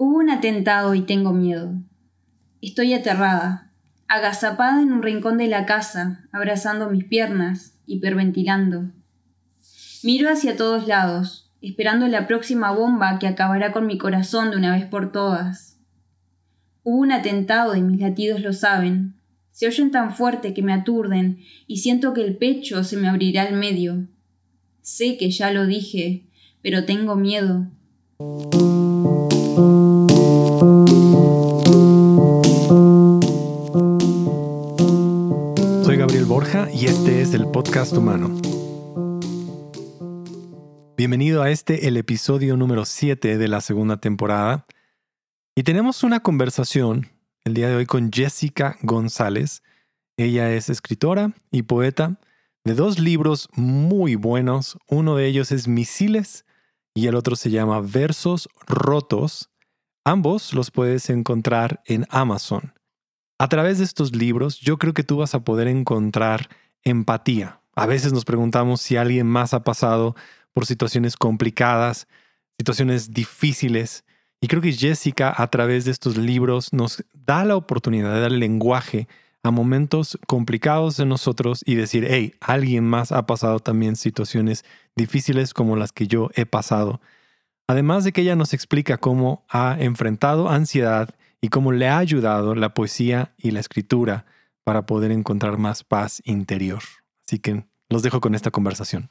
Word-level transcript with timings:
Hubo 0.00 0.18
un 0.18 0.30
atentado 0.30 0.94
y 0.94 1.00
tengo 1.00 1.32
miedo. 1.32 1.74
Estoy 2.62 2.94
aterrada, 2.94 3.72
agazapada 4.06 4.80
en 4.80 4.92
un 4.92 5.02
rincón 5.02 5.38
de 5.38 5.48
la 5.48 5.66
casa, 5.66 6.24
abrazando 6.30 6.88
mis 6.88 7.02
piernas, 7.02 7.74
hiperventilando. 7.84 8.92
Miro 10.04 10.30
hacia 10.30 10.56
todos 10.56 10.86
lados, 10.86 11.50
esperando 11.60 12.06
la 12.06 12.28
próxima 12.28 12.70
bomba 12.70 13.18
que 13.18 13.26
acabará 13.26 13.72
con 13.72 13.86
mi 13.86 13.98
corazón 13.98 14.52
de 14.52 14.56
una 14.56 14.70
vez 14.70 14.86
por 14.86 15.10
todas. 15.10 15.80
Hubo 16.84 16.98
un 16.98 17.10
atentado 17.10 17.74
y 17.74 17.82
mis 17.82 18.00
latidos 18.00 18.40
lo 18.40 18.52
saben. 18.52 19.16
Se 19.50 19.66
oyen 19.66 19.90
tan 19.90 20.14
fuerte 20.14 20.54
que 20.54 20.62
me 20.62 20.72
aturden 20.72 21.40
y 21.66 21.78
siento 21.78 22.14
que 22.14 22.22
el 22.22 22.36
pecho 22.36 22.84
se 22.84 22.96
me 22.96 23.08
abrirá 23.08 23.42
al 23.42 23.54
medio. 23.54 24.06
Sé 24.80 25.16
que 25.16 25.32
ya 25.32 25.50
lo 25.50 25.66
dije, 25.66 26.28
pero 26.62 26.84
tengo 26.84 27.16
miedo. 27.16 27.66
Y 36.72 36.86
este 36.86 37.20
es 37.20 37.34
el 37.34 37.46
podcast 37.50 37.92
humano. 37.92 38.40
Bienvenido 40.96 41.42
a 41.42 41.50
este, 41.50 41.88
el 41.88 41.98
episodio 41.98 42.56
número 42.56 42.86
7 42.86 43.36
de 43.36 43.48
la 43.48 43.60
segunda 43.60 43.98
temporada. 43.98 44.64
Y 45.54 45.62
tenemos 45.64 46.04
una 46.04 46.20
conversación 46.20 47.08
el 47.44 47.52
día 47.52 47.68
de 47.68 47.76
hoy 47.76 47.84
con 47.84 48.10
Jessica 48.10 48.78
González. 48.80 49.62
Ella 50.16 50.50
es 50.50 50.70
escritora 50.70 51.34
y 51.50 51.64
poeta 51.64 52.18
de 52.64 52.74
dos 52.74 52.98
libros 52.98 53.50
muy 53.54 54.14
buenos. 54.14 54.78
Uno 54.88 55.16
de 55.16 55.26
ellos 55.26 55.52
es 55.52 55.68
Misiles 55.68 56.46
y 56.94 57.08
el 57.08 57.14
otro 57.14 57.36
se 57.36 57.50
llama 57.50 57.80
Versos 57.82 58.48
Rotos. 58.66 59.50
Ambos 60.02 60.54
los 60.54 60.70
puedes 60.70 61.10
encontrar 61.10 61.82
en 61.84 62.06
Amazon. 62.08 62.72
A 63.38 63.48
través 63.48 63.78
de 63.78 63.84
estos 63.84 64.16
libros 64.16 64.58
yo 64.58 64.78
creo 64.78 64.92
que 64.92 65.04
tú 65.04 65.18
vas 65.18 65.34
a 65.34 65.44
poder 65.44 65.68
encontrar 65.68 66.48
empatía. 66.82 67.60
A 67.76 67.86
veces 67.86 68.12
nos 68.12 68.24
preguntamos 68.24 68.80
si 68.80 68.96
alguien 68.96 69.28
más 69.28 69.54
ha 69.54 69.62
pasado 69.62 70.16
por 70.52 70.66
situaciones 70.66 71.16
complicadas, 71.16 72.08
situaciones 72.58 73.12
difíciles. 73.12 74.04
Y 74.40 74.48
creo 74.48 74.60
que 74.60 74.72
Jessica 74.72 75.32
a 75.36 75.46
través 75.48 75.84
de 75.84 75.92
estos 75.92 76.16
libros 76.16 76.72
nos 76.72 77.04
da 77.14 77.44
la 77.44 77.54
oportunidad 77.54 78.12
de 78.12 78.20
dar 78.20 78.32
lenguaje 78.32 79.06
a 79.44 79.52
momentos 79.52 80.18
complicados 80.26 80.98
en 80.98 81.08
nosotros 81.08 81.62
y 81.64 81.76
decir, 81.76 82.08
hey, 82.10 82.34
alguien 82.40 82.84
más 82.84 83.12
ha 83.12 83.26
pasado 83.26 83.60
también 83.60 83.94
situaciones 83.94 84.64
difíciles 84.96 85.54
como 85.54 85.76
las 85.76 85.92
que 85.92 86.08
yo 86.08 86.30
he 86.34 86.44
pasado. 86.44 87.00
Además 87.68 88.02
de 88.02 88.12
que 88.12 88.22
ella 88.22 88.34
nos 88.34 88.52
explica 88.52 88.96
cómo 88.96 89.44
ha 89.48 89.76
enfrentado 89.78 90.48
ansiedad 90.48 91.14
y 91.40 91.48
cómo 91.48 91.72
le 91.72 91.88
ha 91.88 91.98
ayudado 91.98 92.54
la 92.54 92.74
poesía 92.74 93.34
y 93.36 93.50
la 93.50 93.60
escritura 93.60 94.26
para 94.64 94.86
poder 94.86 95.12
encontrar 95.12 95.58
más 95.58 95.84
paz 95.84 96.20
interior. 96.24 96.82
Así 97.26 97.38
que 97.38 97.64
los 97.88 98.02
dejo 98.02 98.20
con 98.20 98.34
esta 98.34 98.50
conversación. 98.50 99.10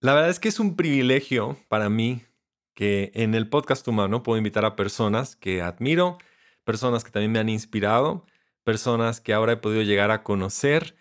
La 0.00 0.14
verdad 0.14 0.30
es 0.30 0.40
que 0.40 0.48
es 0.48 0.60
un 0.60 0.76
privilegio 0.76 1.56
para 1.68 1.88
mí 1.88 2.22
que 2.74 3.10
en 3.14 3.34
el 3.34 3.48
podcast 3.48 3.86
humano 3.88 4.22
puedo 4.22 4.38
invitar 4.38 4.64
a 4.64 4.76
personas 4.76 5.34
que 5.34 5.60
admiro, 5.60 6.18
personas 6.62 7.02
que 7.02 7.10
también 7.10 7.32
me 7.32 7.40
han 7.40 7.48
inspirado, 7.48 8.24
personas 8.62 9.20
que 9.20 9.32
ahora 9.32 9.54
he 9.54 9.56
podido 9.56 9.82
llegar 9.82 10.12
a 10.12 10.22
conocer. 10.22 10.96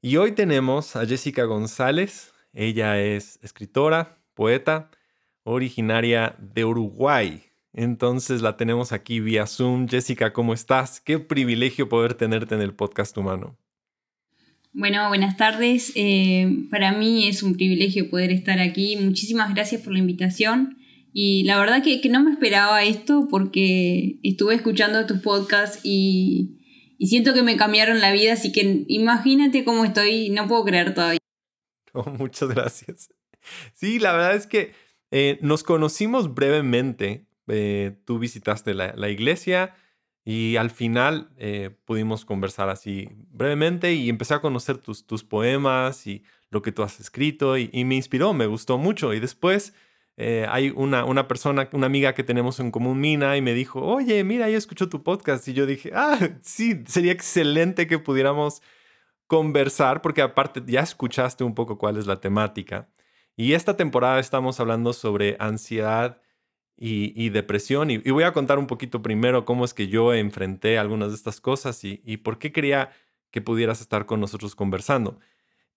Y 0.00 0.18
hoy 0.18 0.32
tenemos 0.32 0.94
a 0.94 1.04
Jessica 1.04 1.42
González. 1.44 2.32
Ella 2.52 3.00
es 3.00 3.40
escritora, 3.42 4.18
poeta, 4.34 4.90
originaria 5.42 6.36
de 6.38 6.64
Uruguay. 6.64 7.47
Entonces 7.72 8.42
la 8.42 8.56
tenemos 8.56 8.92
aquí 8.92 9.20
vía 9.20 9.46
Zoom. 9.46 9.88
Jessica, 9.88 10.32
¿cómo 10.32 10.54
estás? 10.54 11.00
Qué 11.00 11.18
privilegio 11.18 11.88
poder 11.88 12.14
tenerte 12.14 12.54
en 12.54 12.62
el 12.62 12.74
podcast 12.74 13.16
humano. 13.16 13.56
Bueno, 14.72 15.08
buenas 15.08 15.36
tardes. 15.36 15.92
Eh, 15.94 16.66
para 16.70 16.92
mí 16.92 17.26
es 17.26 17.42
un 17.42 17.54
privilegio 17.54 18.10
poder 18.10 18.30
estar 18.30 18.60
aquí. 18.60 18.96
Muchísimas 18.96 19.54
gracias 19.54 19.82
por 19.82 19.92
la 19.92 19.98
invitación. 19.98 20.78
Y 21.12 21.44
la 21.44 21.58
verdad 21.58 21.82
que, 21.82 22.00
no 22.08 22.22
me 22.22 22.30
esperaba 22.30 22.84
esto 22.84 23.28
porque 23.30 24.20
estuve 24.22 24.54
escuchando 24.54 25.04
tus 25.06 25.20
podcasts 25.20 25.80
y, 25.82 26.58
siento 27.00 27.34
que 27.34 27.42
me 27.42 27.56
cambiaron 27.56 28.00
la 28.00 28.12
vida, 28.12 28.34
así 28.34 28.52
que 28.52 28.84
imagínate 28.88 29.64
cómo 29.64 29.84
estoy, 29.84 30.30
no 30.30 30.46
puedo 30.46 30.64
creer 30.64 30.94
todavía. 30.94 31.18
Oh, 31.94 32.04
muchas 32.10 32.50
gracias. 32.50 33.08
Sí, 33.72 33.98
la 33.98 34.12
verdad 34.12 34.36
es 34.36 34.46
que 34.46 34.72
eh, 35.10 35.38
nos 35.40 35.64
conocimos 35.64 36.34
brevemente. 36.34 37.26
Eh, 37.48 37.96
tú 38.04 38.18
visitaste 38.18 38.74
la 38.74 39.08
iglesia, 39.08 39.74
y 40.30 40.56
al 40.56 40.68
final 40.68 41.30
eh, 41.38 41.70
pudimos 41.86 42.26
conversar 42.26 42.68
así 42.68 43.08
brevemente 43.30 43.94
y 43.94 44.10
empecé 44.10 44.34
a 44.34 44.42
conocer 44.42 44.76
tus, 44.76 45.06
tus 45.06 45.24
poemas 45.24 46.06
y 46.06 46.22
lo 46.50 46.60
que 46.60 46.70
tú 46.70 46.82
has 46.82 47.00
escrito 47.00 47.56
y, 47.56 47.70
me 47.86 47.94
inspiró, 47.94 48.34
me 48.34 48.44
gustó 48.44 48.76
mucho. 48.76 49.14
Y 49.14 49.20
después 49.20 49.72
eh, 50.18 50.46
hay 50.50 50.68
una, 50.68 51.06
una 51.06 51.28
persona, 51.28 51.70
una 51.72 51.86
amiga 51.86 52.12
que 52.12 52.24
tenemos 52.24 52.60
en 52.60 52.70
común, 52.70 53.00
Mina, 53.00 53.38
y 53.38 53.40
me 53.40 53.54
dijo, 53.54 53.80
oye, 53.80 54.22
mira, 54.22 54.50
yo 54.50 54.58
escucho 54.58 54.90
tu 54.90 55.02
podcast. 55.02 55.48
Y 55.48 55.54
yo 55.54 55.64
dije, 55.64 55.92
ah, 55.94 56.18
sí, 56.42 56.84
sería 56.86 57.12
excelente 57.12 57.86
que 57.86 57.98
pudiéramos 57.98 58.60
conversar 59.28 60.02
porque 60.02 60.20
aparte 60.20 60.62
ya 60.66 60.80
escuchaste 60.80 61.42
un 61.42 61.54
poco 61.54 61.78
cuál 61.78 61.96
es 61.96 62.06
la 62.06 62.20
temática. 62.20 62.90
Y 63.34 63.54
esta 63.54 63.78
temporada 63.78 64.20
estamos 64.20 64.60
hablando 64.60 64.92
sobre 64.92 65.38
ansiedad 65.40 66.20
y, 66.80 67.28
depresión. 67.30 67.90
Y, 67.90 67.98
voy 67.98 68.22
a 68.22 68.32
contar 68.32 68.58
un 68.58 68.66
poquito 68.66 69.02
primero 69.02 69.44
cómo 69.44 69.64
es 69.64 69.74
que 69.74 69.88
yo 69.88 70.14
enfrenté 70.14 70.78
algunas 70.78 71.08
de 71.08 71.16
estas 71.16 71.40
cosas 71.40 71.82
y, 71.82 72.16
por 72.18 72.38
qué 72.38 72.52
quería 72.52 72.90
que 73.30 73.42
pudieras 73.42 73.80
estar 73.80 74.06
con 74.06 74.20
nosotros 74.20 74.54
conversando. 74.54 75.18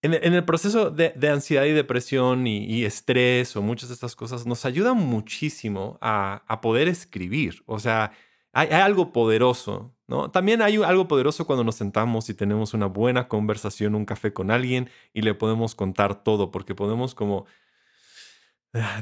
En, 0.04 0.14
el 0.14 0.46
proceso 0.46 0.90
de, 0.90 1.14
ansiedad 1.30 1.66
y 1.66 1.72
depresión 1.72 2.46
y, 2.48 2.86
estrés 2.86 3.56
o 3.56 3.62
muchas 3.62 3.90
de 3.90 3.96
estas 3.96 4.16
cosas 4.16 4.46
nos 4.46 4.66
ayuda 4.66 4.94
muchísimo 4.94 5.98
a, 6.02 6.60
poder 6.62 6.88
escribir. 6.88 7.64
O 7.66 7.80
sea, 7.80 8.12
hay, 8.54 8.68
hay, 8.68 8.82
algo 8.82 9.12
poderoso, 9.12 9.96
¿no? 10.08 10.30
También 10.30 10.62
hay 10.62 10.76
algo 10.84 11.08
poderoso 11.08 11.48
cuando 11.48 11.64
nos 11.64 11.76
sentamos 11.76 12.30
y 12.30 12.34
tenemos 12.34 12.74
una 12.74 12.86
buena 12.86 13.28
conversación, 13.28 13.96
un 13.96 14.06
café 14.06 14.34
con 14.34 14.52
alguien 14.52 14.90
y 15.14 15.22
le 15.22 15.34
podemos 15.34 15.74
contar 15.74 16.24
todo, 16.24 16.52
porque 16.52 16.76
podemos 16.76 17.16
como 17.16 17.46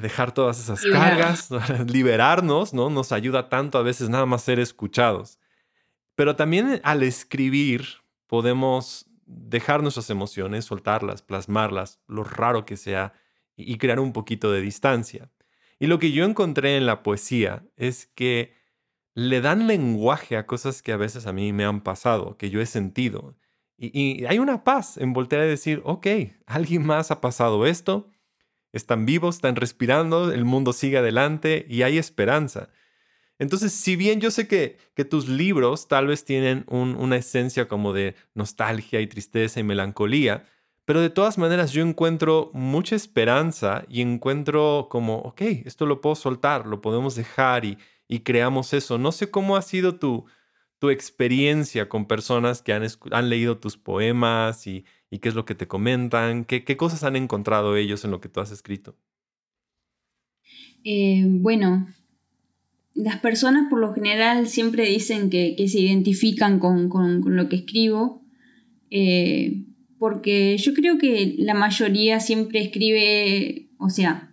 dejar 0.01 0.33
todas 0.33 0.59
esas 0.59 0.81
cargas, 0.83 1.49
liberarnos, 1.87 2.73
¿no? 2.73 2.89
Nos 2.89 3.11
ayuda 3.11 3.49
tanto 3.49 3.77
a 3.77 3.83
veces 3.83 4.09
nada 4.09 4.25
más 4.25 4.43
ser 4.43 4.59
escuchados. 4.59 5.39
Pero 6.15 6.35
también 6.35 6.81
al 6.83 7.03
escribir 7.03 7.85
podemos 8.27 9.05
dejar 9.25 9.83
nuestras 9.83 10.09
emociones, 10.09 10.65
soltarlas, 10.65 11.21
plasmarlas, 11.21 11.99
lo 12.07 12.23
raro 12.23 12.65
que 12.65 12.77
sea, 12.77 13.13
y 13.55 13.77
crear 13.77 13.99
un 13.99 14.13
poquito 14.13 14.51
de 14.51 14.61
distancia. 14.61 15.29
Y 15.79 15.87
lo 15.87 15.99
que 15.99 16.11
yo 16.11 16.25
encontré 16.25 16.77
en 16.77 16.85
la 16.85 17.03
poesía 17.03 17.65
es 17.77 18.07
que 18.07 18.53
le 19.13 19.41
dan 19.41 19.67
lenguaje 19.67 20.37
a 20.37 20.45
cosas 20.45 20.81
que 20.81 20.93
a 20.93 20.97
veces 20.97 21.27
a 21.27 21.33
mí 21.33 21.53
me 21.53 21.65
han 21.65 21.81
pasado, 21.81 22.37
que 22.37 22.49
yo 22.49 22.61
he 22.61 22.65
sentido. 22.65 23.35
Y, 23.77 23.97
y 23.97 24.25
hay 24.25 24.39
una 24.39 24.63
paz 24.63 24.97
en 24.97 25.13
voltear 25.13 25.41
a 25.41 25.45
decir, 25.45 25.81
ok, 25.83 26.07
alguien 26.45 26.85
más 26.85 27.11
ha 27.11 27.21
pasado 27.21 27.65
esto, 27.65 28.09
están 28.73 29.05
vivos, 29.05 29.35
están 29.35 29.55
respirando, 29.55 30.31
el 30.31 30.45
mundo 30.45 30.73
sigue 30.73 30.97
adelante 30.97 31.65
y 31.69 31.81
hay 31.81 31.97
esperanza. 31.97 32.69
Entonces, 33.39 33.71
si 33.71 33.95
bien 33.95 34.19
yo 34.19 34.31
sé 34.31 34.47
que, 34.47 34.77
que 34.95 35.05
tus 35.05 35.27
libros 35.27 35.87
tal 35.87 36.07
vez 36.07 36.25
tienen 36.25 36.65
una 36.67 37.15
esencia 37.15 37.67
como 37.67 37.93
de 37.93 38.15
nostalgia 38.33 38.99
y 38.99 39.07
tristeza 39.07 39.59
y 39.59 39.63
melancolía, 39.63 40.45
pero 40.83 41.01
de 41.01 41.09
todas 41.09 41.37
maneras 41.37 41.71
yo 41.71 41.83
encuentro 41.83 42.51
mucha 42.53 42.95
esperanza 42.95 43.85
y 43.87 44.01
encuentro 44.01 44.87
como, 44.89 45.19
ok, 45.19 45.41
esto 45.65 45.85
lo 45.85 46.01
puedo 46.01 46.15
soltar, 46.15 46.65
lo 46.65 46.81
podemos 46.81 47.15
dejar 47.15 47.63
y, 47.63 47.77
y 48.07 48.21
creamos 48.21 48.73
eso. 48.73 48.97
No 48.97 49.11
sé 49.11 49.31
cómo 49.31 49.55
ha 49.55 49.61
sido 49.61 49.95
tu, 49.95 50.25
tu 50.79 50.89
experiencia 50.89 51.87
con 51.87 52.07
personas 52.07 52.61
que 52.61 52.73
han, 52.73 52.85
han 53.11 53.29
leído 53.29 53.57
tus 53.57 53.77
poemas 53.77 54.65
y, 54.65 54.85
y 55.11 55.19
qué 55.19 55.29
es 55.29 55.35
lo 55.35 55.45
que 55.45 55.55
te 55.55 55.67
comentan, 55.67 56.45
qué, 56.45 56.77
cosas 56.77 57.03
han 57.03 57.15
encontrado 57.15 57.75
ellos 57.75 58.05
en 58.05 58.11
lo 58.11 58.21
que 58.21 58.29
tú 58.29 58.39
has 58.39 58.51
escrito. 58.51 58.95
Eh, 60.83 61.25
bueno, 61.27 61.87
las 62.93 63.19
personas 63.19 63.69
por 63.69 63.79
lo 63.79 63.93
general 63.93 64.47
siempre 64.47 64.85
dicen 64.85 65.29
que, 65.29 65.55
se 65.67 65.79
identifican 65.79 66.59
con, 66.59 66.89
lo 67.25 67.49
que 67.49 67.57
escribo, 67.57 68.23
eh, 68.91 69.63
porque 69.97 70.57
yo 70.57 70.73
creo 70.73 70.97
que 70.97 71.35
la 71.37 71.53
mayoría 71.53 72.19
siempre 72.19 72.61
escribe, 72.61 73.69
o 73.77 73.89
sea, 73.89 74.29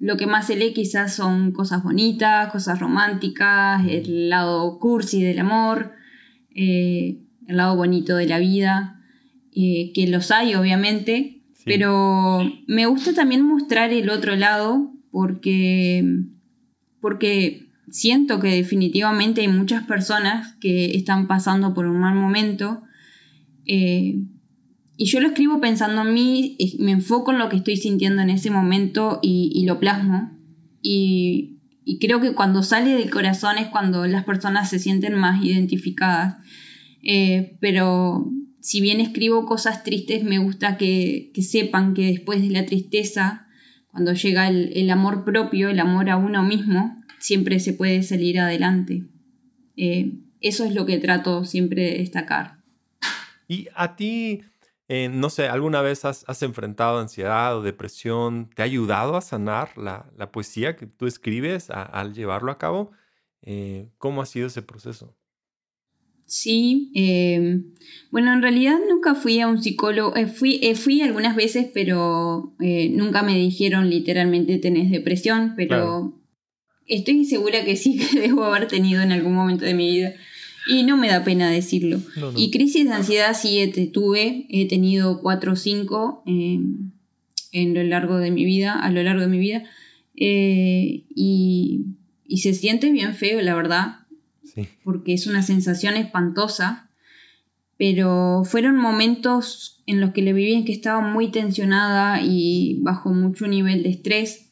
lo 0.00 0.16
que 0.16 0.26
más 0.26 0.46
se 0.46 0.56
lee 0.56 0.72
quizás 0.72 1.14
son 1.14 1.52
cosas 1.52 1.82
bonitas, 1.82 2.52
cosas 2.52 2.78
románticas, 2.78 3.84
el 3.86 4.28
lado 4.28 4.78
cursi 4.78 5.22
del 5.22 5.40
amor, 5.40 5.92
eh, 6.54 7.18
el 7.46 7.56
lado 7.56 7.76
bonito 7.76 8.16
de 8.16 8.26
la 8.26 8.38
vida. 8.38 8.97
Eh, 9.60 9.90
que 9.92 10.06
los 10.06 10.30
hay 10.30 10.54
obviamente, 10.54 11.42
pero 11.64 12.48
me 12.68 12.86
gusta 12.86 13.12
también 13.12 13.42
mostrar 13.42 13.92
el 13.92 14.08
otro 14.08 14.36
lado 14.36 14.92
porque 15.10 16.04
porque 17.00 17.66
siento 17.90 18.38
que 18.38 18.50
definitivamente 18.50 19.40
hay 19.40 19.48
muchas 19.48 19.84
personas 19.84 20.54
que 20.60 20.96
están 20.96 21.26
pasando 21.26 21.74
por 21.74 21.86
un 21.86 21.98
mal 21.98 22.14
momento. 22.14 22.82
Eh, 23.66 24.22
y 24.96 25.04
yo 25.06 25.18
lo 25.18 25.26
escribo 25.26 25.60
pensando 25.60 26.02
en 26.02 26.14
mí, 26.14 26.56
me 26.78 26.92
enfoco 26.92 27.32
en 27.32 27.40
lo 27.40 27.48
que 27.48 27.56
estoy 27.56 27.78
sintiendo 27.78 28.22
en 28.22 28.30
ese 28.30 28.50
momento 28.52 29.18
y, 29.22 29.64
lo 29.66 29.80
plasmo. 29.80 30.38
Y, 30.82 31.58
creo 32.00 32.20
que 32.20 32.32
cuando 32.32 32.62
sale 32.62 32.92
del 32.92 33.10
corazón 33.10 33.58
es 33.58 33.66
cuando 33.66 34.06
las 34.06 34.22
personas 34.22 34.70
se 34.70 34.78
sienten 34.78 35.14
más 35.14 35.44
identificadas. 35.44 36.36
Eh, 37.02 37.56
pero 37.60 38.30
si 38.60 38.80
bien 38.80 39.00
escribo 39.00 39.46
cosas 39.46 39.84
tristes, 39.84 40.24
me 40.24 40.38
gusta 40.38 40.76
que, 40.76 41.30
sepan 41.42 41.94
que 41.94 42.06
después 42.06 42.42
de 42.42 42.50
la 42.50 42.66
tristeza, 42.66 43.48
cuando 43.90 44.12
llega 44.12 44.48
el 44.48 44.90
amor 44.90 45.24
propio, 45.24 45.68
el 45.68 45.80
amor 45.80 46.10
a 46.10 46.16
uno 46.16 46.42
mismo, 46.42 46.98
siempre 47.18 47.60
se 47.60 47.72
puede 47.72 48.02
salir 48.02 48.40
adelante. 48.40 49.04
Eh, 49.76 50.18
eso 50.40 50.64
es 50.64 50.74
lo 50.74 50.86
que 50.86 50.98
trato 50.98 51.44
siempre 51.44 51.82
de 51.82 51.98
destacar. 51.98 52.58
¿Y 53.46 53.68
a 53.74 53.96
ti, 53.96 54.42
eh, 54.88 55.08
no 55.08 55.30
sé, 55.30 55.48
alguna 55.48 55.82
vez 55.82 56.04
has, 56.04 56.42
enfrentado 56.42 56.98
ansiedad 56.98 57.56
o 57.56 57.62
depresión? 57.62 58.50
¿Te 58.54 58.62
ha 58.62 58.64
ayudado 58.64 59.16
a 59.16 59.20
sanar 59.20 59.76
la, 59.76 60.10
poesía 60.30 60.76
que 60.76 60.86
tú 60.86 61.06
escribes 61.06 61.70
al 61.70 62.14
llevarlo 62.14 62.52
a 62.52 62.58
cabo? 62.58 62.92
Eh, 63.42 63.88
¿Cómo 63.98 64.22
ha 64.22 64.26
sido 64.26 64.48
ese 64.48 64.62
proceso? 64.62 65.16
Sí, 66.28 66.92
bueno, 68.10 68.32
en 68.32 68.42
realidad 68.42 68.76
nunca 68.88 69.14
fui 69.14 69.40
a 69.40 69.48
un 69.48 69.62
psicólogo, 69.62 70.14
fui, 70.28 70.60
fui 70.76 71.00
algunas 71.00 71.34
veces, 71.34 71.68
pero 71.72 72.54
nunca 72.60 73.22
me 73.22 73.34
dijeron 73.34 73.90
literalmente 73.90 74.58
tenés 74.58 74.90
depresión, 74.90 75.54
pero 75.56 76.18
Estoy 76.88 77.26
segura 77.26 77.64
que 77.64 77.76
sí 77.76 77.98
que 78.12 78.20
debo 78.20 78.44
haber 78.44 78.66
tenido 78.66 79.02
en 79.02 79.12
algún 79.12 79.34
momento 79.34 79.64
de 79.64 79.74
mi 79.74 79.90
vida. 79.90 80.14
Y 80.66 80.82
no 80.82 80.98
me 80.98 81.08
da 81.08 81.24
pena 81.24 81.50
decirlo. 81.50 81.98
Y 82.36 82.50
crisis 82.50 82.84
de 82.84 82.92
ansiedad 82.92 83.34
sí 83.34 83.72
tuve, 83.92 84.44
he 84.50 84.68
tenido 84.68 85.22
cuatro 85.22 85.52
o 85.52 85.56
cinco 85.56 86.22
em, 86.26 86.90
en 87.52 87.72
lo 87.72 87.82
largo 87.84 88.18
de 88.18 88.30
mi 88.30 88.44
vida, 88.44 88.78
a 88.78 88.90
lo 88.90 89.02
largo 89.02 89.22
de 89.22 89.28
mi 89.28 89.38
vida. 89.38 89.64
Eh, 90.14 91.04
y, 91.14 91.84
y, 92.26 92.38
se 92.38 92.52
siente 92.52 92.90
bien 92.90 93.14
feo, 93.14 93.40
la 93.40 93.54
verdad. 93.54 94.00
Porque 94.84 95.14
es 95.14 95.26
una 95.26 95.42
sensación 95.42 95.96
espantosa. 95.96 96.90
Pero 97.76 98.42
fueron 98.44 98.76
momentos 98.76 99.82
en 99.86 100.00
los 100.00 100.10
que 100.10 100.22
le 100.22 100.32
viví 100.32 100.54
en 100.54 100.64
que 100.64 100.72
estaba 100.72 101.00
muy 101.00 101.30
tensionada 101.30 102.20
y 102.22 102.78
bajo 102.82 103.10
mucho 103.10 103.46
nivel 103.46 103.84
de 103.84 103.90
estrés 103.90 104.48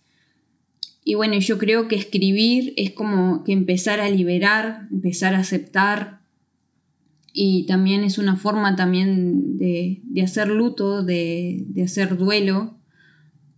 y 1.08 1.14
bueno, 1.14 1.38
yo 1.38 1.56
creo 1.56 1.86
que 1.86 1.94
escribir 1.94 2.74
es 2.76 2.90
como 2.90 3.44
que 3.44 3.52
empezar 3.52 4.00
a 4.00 4.10
liberar, 4.10 4.88
empezar 4.90 5.36
a 5.36 5.38
aceptar. 5.38 6.18
Y 7.32 7.64
también 7.66 8.02
es 8.02 8.18
una 8.18 8.34
forma 8.34 8.74
también 8.74 9.56
de, 9.56 10.02
hacer 10.20 10.48
luto, 10.48 11.04
de, 11.04 11.64
hacer 11.84 12.16
duelo 12.16 12.80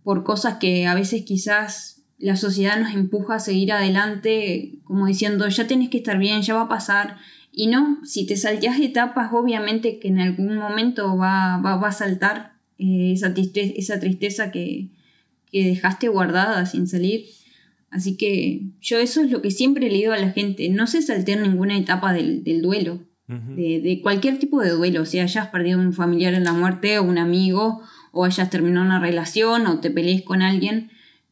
por 0.03 0.23
cosas 0.23 0.59
que 0.59 0.85
a 0.85 0.93
veces 0.93 1.23
quizás 1.23 1.98
la 2.19 2.35
sociedad 2.35 2.79
nos 2.79 2.93
empuja 2.93 3.35
a 3.35 3.39
seguir 3.39 3.71
adelante, 3.71 4.79
como 4.83 5.07
diciendo, 5.07 5.47
ya 5.47 5.67
tienes 5.67 5.89
que 5.89 5.97
estar 5.97 6.19
bien, 6.19 6.41
ya 6.41 6.53
va 6.53 6.63
a 6.63 6.69
pasar. 6.69 7.17
Y 7.51 7.67
no, 7.67 7.99
si 8.05 8.27
te 8.27 8.37
salteas 8.37 8.79
etapas, 8.79 9.31
obviamente 9.33 9.99
que 9.99 10.09
en 10.09 10.19
algún 10.19 10.57
momento 10.57 11.17
va, 11.17 11.55
a 11.55 11.91
saltar 11.91 12.53
eh, 12.77 13.13
esa, 13.13 13.33
tristeza, 13.33 13.73
esa 13.75 13.99
tristeza 13.99 14.51
que, 14.51 14.89
que 15.51 15.65
dejaste 15.65 16.09
guardada 16.09 16.65
sin 16.65 16.87
salir. 16.87 17.25
Así 17.91 18.17
que 18.17 18.61
yo 18.81 18.99
eso 18.99 19.21
es 19.21 19.31
lo 19.31 19.41
que 19.41 19.51
siempre 19.51 19.89
le 19.89 19.95
digo 19.95 20.13
a 20.13 20.17
la 20.17 20.31
gente, 20.31 20.69
no 20.69 20.85
se 20.87 21.01
salteen 21.01 21.41
ninguna 21.41 21.77
etapa 21.77 22.13
del, 22.13 22.43
duelo, 22.61 22.99
de, 23.27 23.99
cualquier 24.03 24.39
tipo 24.39 24.61
de 24.61 24.71
duelo, 24.71 25.05
si 25.05 25.19
hayas 25.19 25.47
perdido 25.47 25.79
un 25.79 25.93
familiar 25.93 26.33
en 26.33 26.43
la 26.43 26.53
muerte 26.53 26.99
o 26.99 27.03
un 27.03 27.17
amigo, 27.17 27.81
o 28.11 28.25
hayas 28.25 28.49
terminado 28.49 28.85
una 28.85 28.99
relación 28.99 29.67
o 29.67 29.79
te 29.79 29.89
pelees 29.89 30.21
con 30.21 30.41
alguien, 30.41 30.91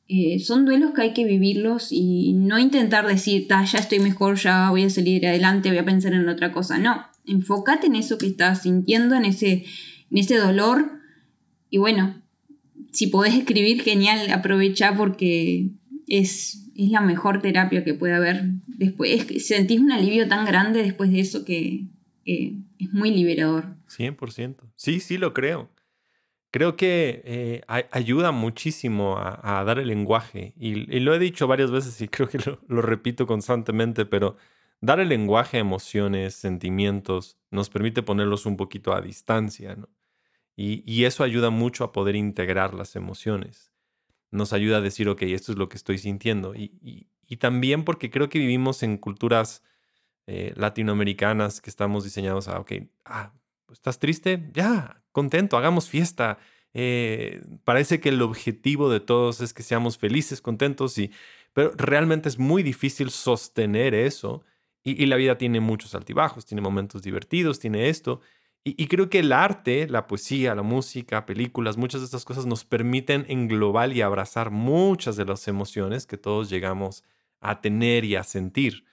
eh, 0.09 0.39
son 0.39 0.65
duelos 0.65 0.91
que 0.93 1.01
hay 1.01 1.13
que 1.13 1.25
vivirlos 1.25 1.91
y 1.91 2.33
no 2.33 2.59
intentar 2.59 3.05
decir, 3.05 3.47
ya 3.47 3.79
estoy 3.79 3.99
mejor, 3.99 4.37
ya 4.37 4.69
voy 4.69 4.83
a 4.83 4.89
salir 4.89 5.27
adelante, 5.27 5.69
voy 5.69 5.79
a 5.79 5.85
pensar 5.85 6.13
en 6.13 6.29
otra 6.29 6.51
cosa, 6.51 6.77
no, 6.77 7.05
enfócate 7.25 7.87
en 7.87 7.95
eso 7.95 8.17
que 8.17 8.27
estás 8.27 8.63
sintiendo, 8.63 9.15
en 9.15 9.25
ese, 9.25 9.65
en 10.09 10.17
ese 10.17 10.37
dolor 10.37 10.97
y 11.69 11.77
bueno, 11.77 12.21
si 12.91 13.07
podés 13.07 13.35
escribir, 13.35 13.81
genial, 13.81 14.31
aprovecha 14.31 14.95
porque 14.95 15.71
es, 16.07 16.69
es 16.75 16.89
la 16.89 17.01
mejor 17.01 17.41
terapia 17.41 17.83
que 17.83 17.93
puede 17.93 18.13
haber. 18.13 18.45
Después, 18.65 19.27
sentís 19.45 19.79
un 19.79 19.91
alivio 19.91 20.27
tan 20.27 20.45
grande 20.45 20.83
después 20.83 21.11
de 21.11 21.19
eso 21.19 21.43
que 21.43 21.85
es 22.25 22.93
muy 22.93 23.11
liberador. 23.11 23.75
100%. 23.89 24.55
Sí, 24.75 24.99
sí 24.99 25.17
lo 25.17 25.33
creo. 25.33 25.69
Creo 26.57 26.75
que 26.75 27.21
eh, 27.23 27.61
ayuda 27.91 28.31
muchísimo 28.31 29.19
a, 29.19 29.63
dar 29.63 29.77
el 29.77 29.89
lenguaje. 29.89 30.53
Y, 30.57 30.73
lo 31.01 31.13
he 31.13 31.19
dicho 31.19 31.45
varias 31.45 31.69
veces 31.69 32.01
y 32.01 32.07
creo 32.07 32.27
que 32.27 32.39
lo, 32.39 32.81
repito 32.81 33.27
constantemente, 33.27 34.07
pero 34.07 34.37
dar 34.81 34.99
el 34.99 35.09
lenguaje 35.09 35.57
a 35.57 35.59
emociones, 35.59 36.33
sentimientos, 36.33 37.37
nos 37.51 37.69
permite 37.69 38.01
ponerlos 38.01 38.47
un 38.47 38.57
poquito 38.57 38.95
a 38.95 39.01
distancia, 39.01 39.75
¿no? 39.75 39.87
Y, 40.55 41.05
eso 41.05 41.23
ayuda 41.23 41.51
mucho 41.51 41.83
a 41.83 41.91
poder 41.91 42.15
integrar 42.15 42.73
las 42.73 42.95
emociones 42.95 43.71
nos 44.31 44.51
ayuda 44.51 44.77
a 44.77 44.81
decir, 44.81 45.07
ok, 45.09 45.21
esto 45.21 45.51
es 45.51 45.59
lo 45.59 45.69
que 45.69 45.77
estoy 45.77 45.99
sintiendo. 45.99 46.55
Y, 46.55 47.07
también 47.39 47.83
porque 47.83 48.09
creo 48.09 48.29
que 48.29 48.39
vivimos 48.39 48.81
en 48.81 48.97
culturas 48.97 49.63
eh, 50.25 50.53
latinoamericanas 50.55 51.61
que 51.61 51.69
estamos 51.69 52.03
diseñados 52.03 52.47
a, 52.47 52.59
ok, 52.59 52.71
ah, 53.05 53.31
¿estás 53.71 53.99
triste? 53.99 54.49
Ya, 54.53 55.01
contento, 55.11 55.57
hagamos 55.57 55.89
fiesta. 55.89 56.37
Eh, 56.73 57.41
parece 57.63 57.99
que 57.99 58.09
el 58.09 58.21
objetivo 58.21 58.89
de 58.89 58.99
todos 58.99 59.41
es 59.41 59.53
que 59.53 59.63
seamos 59.63 59.97
felices, 59.97 60.41
contentos, 60.41 60.97
y, 60.97 61.11
pero 61.53 61.71
realmente 61.75 62.29
es 62.29 62.39
muy 62.39 62.63
difícil 62.63 63.09
sostener 63.09 63.93
eso. 63.93 64.43
Y, 64.83 65.01
y 65.03 65.07
la 65.07 65.15
vida 65.17 65.37
tiene 65.37 65.59
muchos 65.59 65.95
altibajos, 65.95 66.45
tiene 66.45 66.61
momentos 66.61 67.01
divertidos, 67.01 67.59
tiene 67.59 67.89
esto. 67.89 68.21
Y, 68.69 68.87
creo 68.87 69.09
que 69.09 69.19
el 69.19 69.31
arte, 69.31 69.87
la 69.87 70.07
poesía, 70.07 70.53
la 70.53 70.61
música, 70.61 71.25
películas, 71.25 71.77
muchas 71.77 72.01
de 72.01 72.05
estas 72.05 72.25
cosas 72.25 72.45
nos 72.45 72.65
permiten 72.65 73.25
englobar 73.29 73.95
y 73.95 74.01
abrazar 74.01 74.51
muchas 74.51 75.15
de 75.15 75.23
las 75.23 75.47
emociones 75.47 76.05
que 76.05 76.17
todos 76.17 76.49
llegamos 76.49 77.05
a 77.39 77.61
tener 77.61 78.03
y 78.03 78.17
a 78.17 78.23
sentir. 78.25 78.83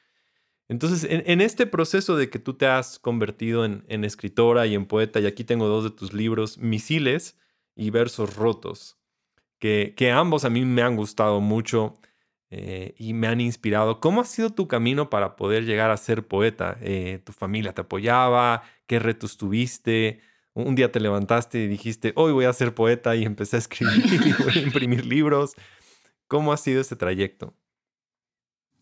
Entonces, 0.68 1.06
en, 1.10 1.40
este 1.40 1.66
proceso 1.66 2.16
de 2.16 2.30
que 2.30 2.38
tú 2.38 2.54
te 2.54 2.66
has 2.66 2.98
convertido 2.98 3.64
en, 3.64 4.04
escritora 4.04 4.66
y 4.66 4.74
en 4.74 4.86
poeta, 4.86 5.20
y 5.20 5.26
aquí 5.26 5.44
tengo 5.44 5.68
dos 5.68 5.84
de 5.84 5.90
tus 5.90 6.14
libros, 6.14 6.56
Misiles 6.58 7.36
y 7.76 7.90
Versos 7.90 8.36
Rotos, 8.36 8.98
que, 9.58 9.94
ambos 10.12 10.44
a 10.44 10.50
mí 10.50 10.64
me 10.64 10.82
han 10.82 10.96
gustado 10.96 11.40
mucho. 11.40 11.94
Eh, 12.56 12.94
y 12.98 13.14
me 13.14 13.26
han 13.26 13.40
inspirado. 13.40 13.98
¿Cómo 13.98 14.20
ha 14.20 14.24
sido 14.24 14.50
tu 14.50 14.68
camino 14.68 15.10
para 15.10 15.34
poder 15.34 15.64
llegar 15.64 15.90
a 15.90 15.96
ser 15.96 16.24
poeta? 16.28 16.76
Eh, 16.82 17.20
¿Tu 17.24 17.32
familia 17.32 17.72
te 17.72 17.80
apoyaba? 17.80 18.62
¿Qué 18.86 19.00
retos 19.00 19.36
tuviste? 19.36 20.20
Un 20.52 20.76
día 20.76 20.92
te 20.92 21.00
levantaste 21.00 21.58
y 21.58 21.66
dijiste, 21.66 22.12
hoy 22.14 22.30
voy 22.32 22.44
a 22.44 22.52
ser 22.52 22.72
poeta 22.72 23.16
y 23.16 23.24
empecé 23.24 23.56
a 23.56 23.58
escribir 23.58 24.04
y 24.24 24.32
voy 24.40 24.52
a 24.56 24.60
imprimir 24.60 25.04
libros. 25.04 25.54
¿Cómo 26.28 26.52
ha 26.52 26.56
sido 26.56 26.80
ese 26.80 26.94
trayecto? 26.94 27.54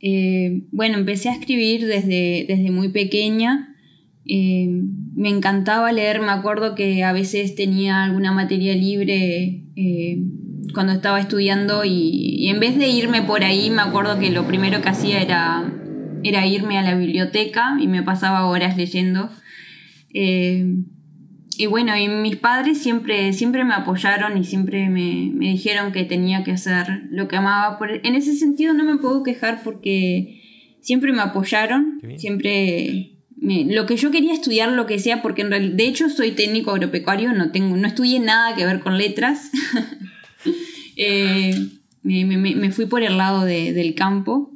Eh, 0.03 0.65
bueno, 0.73 0.99
empecé 0.99 1.31
a 1.31 1.35
escribir 1.35 1.87
desde, 1.87 2.45
desde 2.47 2.71
muy 2.71 2.91
pequeña. 2.91 3.75
me 4.25 5.29
encantaba 5.29 5.91
leer, 5.93 6.21
me 6.21 6.33
acuerdo 6.33 6.75
que 6.75 7.05
a 7.05 7.13
veces 7.13 7.55
tenía 7.55 8.05
alguna 8.05 8.33
materia 8.33 8.75
libre 8.75 9.63
cuando 10.73 10.93
estaba 10.93 11.21
estudiando 11.21 11.85
y, 11.85 12.49
en 12.49 12.61
vez 12.61 12.79
de 12.79 12.89
irme 12.89 13.23
por 13.23 13.45
ahí, 13.45 13.71
me 13.71 13.83
acuerdo 13.83 14.19
que 14.19 14.31
lo 14.31 14.47
primero 14.47 14.81
que 14.83 14.89
hacía 14.89 15.21
era, 15.21 15.73
era 16.23 16.47
irme 16.47 16.79
a 16.79 16.83
la 16.83 16.95
biblioteca 16.95 17.77
y 17.81 17.87
me 17.87 18.03
pasaba 18.03 18.47
horas 18.47 18.77
leyendo. 18.77 19.31
Y 21.59 21.67
bueno, 21.67 21.97
y 21.97 22.09
mis 22.09 22.37
padres 22.37 22.79
siempre, 22.79 23.33
siempre 23.33 23.65
me 23.65 23.75
apoyaron 23.75 24.39
y 24.39 24.45
siempre 24.45 24.89
me, 24.89 25.33
dijeron 25.39 25.93
que 25.93 26.05
tenía 26.05 26.45
que 26.45 26.53
hacer 26.53 27.03
lo 27.11 27.29
que 27.29 27.37
amaba. 27.37 27.79
en 28.03 28.15
ese 28.15 28.35
sentido 28.35 28.73
no 28.75 28.85
me 28.85 28.97
puedo 28.97 29.23
quejar 29.23 29.63
porque 29.63 30.41
siempre 30.81 31.13
me 31.13 31.21
apoyaron, 31.21 32.01
siempre... 32.17 33.13
lo 33.41 33.87
que 33.87 33.97
yo 33.97 34.11
quería 34.11 34.33
estudiar, 34.33 34.73
lo 34.73 34.87
que 34.87 34.99
sea, 34.99 35.21
porque 35.21 35.43
en 35.43 35.51
realidad, 35.51 35.75
de 35.75 35.85
hecho 35.85 36.09
soy 36.09 36.33
técnico 36.33 36.71
agropecuario, 36.71 37.33
no, 37.33 37.51
tengo, 37.51 37.77
no 37.77 37.87
estudié 37.87 38.19
nada 38.21 38.55
que 38.57 38.67
ver 38.67 38.81
con 38.81 38.99
letras. 38.99 39.51
Eh, 40.95 41.55
me, 42.03 42.71
fui 42.71 42.85
por 42.85 43.03
el 43.03 43.17
lado 43.17 43.45
del 43.45 43.95
campo. 43.95 44.53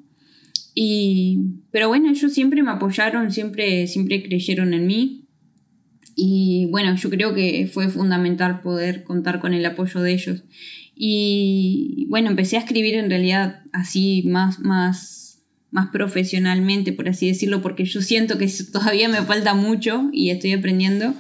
Y, 0.75 1.39
pero 1.71 1.89
bueno, 1.89 2.11
ellos 2.11 2.33
siempre 2.35 2.63
me 2.63 2.71
apoyaron, 2.71 3.33
siempre, 3.33 3.87
siempre 3.87 4.23
creyeron 4.23 4.75
en 4.75 4.87
mí. 4.87 5.26
Y 6.19 6.67
bueno, 6.71 6.97
yo 6.97 7.11
creo 7.11 7.35
que 7.35 7.71
fue 7.71 7.91
fundamental 7.91 8.63
poder 8.63 9.05
contar 9.05 9.39
con 9.39 9.53
el 9.53 9.67
apoyo 9.67 10.01
de 10.01 10.15
ellos. 10.15 10.45
Y 10.95 12.07
bueno, 12.09 12.31
empecé 12.31 12.57
a 12.57 12.61
escribir 12.61 12.95
en 12.95 13.11
realidad 13.11 13.61
así 13.73 14.23
más, 14.27 14.59
más, 14.61 15.45
más 15.71 15.91
profesionalmente, 15.91 16.95
por 16.95 17.11
así 17.11 17.29
decirlo, 17.29 17.61
porque 17.61 17.85
yo 17.85 18.01
siento 18.01 18.39
que 18.39 18.51
todavía 18.73 19.11
me 19.11 19.21
falta 19.23 19.53
mucho 19.53 20.09
y 20.11 20.31
estoy 20.31 20.55
aprendiendo. 20.55 21.15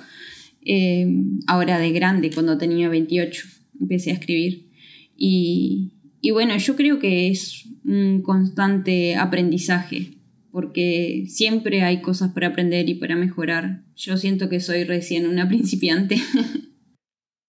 Eh, 0.64 1.06
ahora 1.46 1.78
de 1.78 1.92
grande, 1.92 2.30
cuando 2.32 2.56
tenía 2.56 2.88
28, 2.88 3.46
empecé 3.78 4.12
a 4.12 4.14
escribir. 4.14 4.70
Y, 5.14 5.92
y 6.22 6.30
bueno, 6.30 6.56
yo 6.56 6.74
creo 6.74 6.98
que 6.98 7.28
es 7.28 7.66
un 7.84 8.22
constante 8.22 9.14
aprendizaje, 9.14 10.14
porque 10.50 11.26
siempre 11.28 11.82
hay 11.82 12.00
cosas 12.00 12.32
para 12.32 12.48
aprender 12.48 12.88
y 12.88 12.94
para 12.94 13.14
mejorar. 13.14 13.85
Yo 13.96 14.16
siento 14.18 14.48
que 14.48 14.60
soy 14.60 14.84
recién 14.84 15.26
una 15.26 15.48
principiante. 15.48 16.18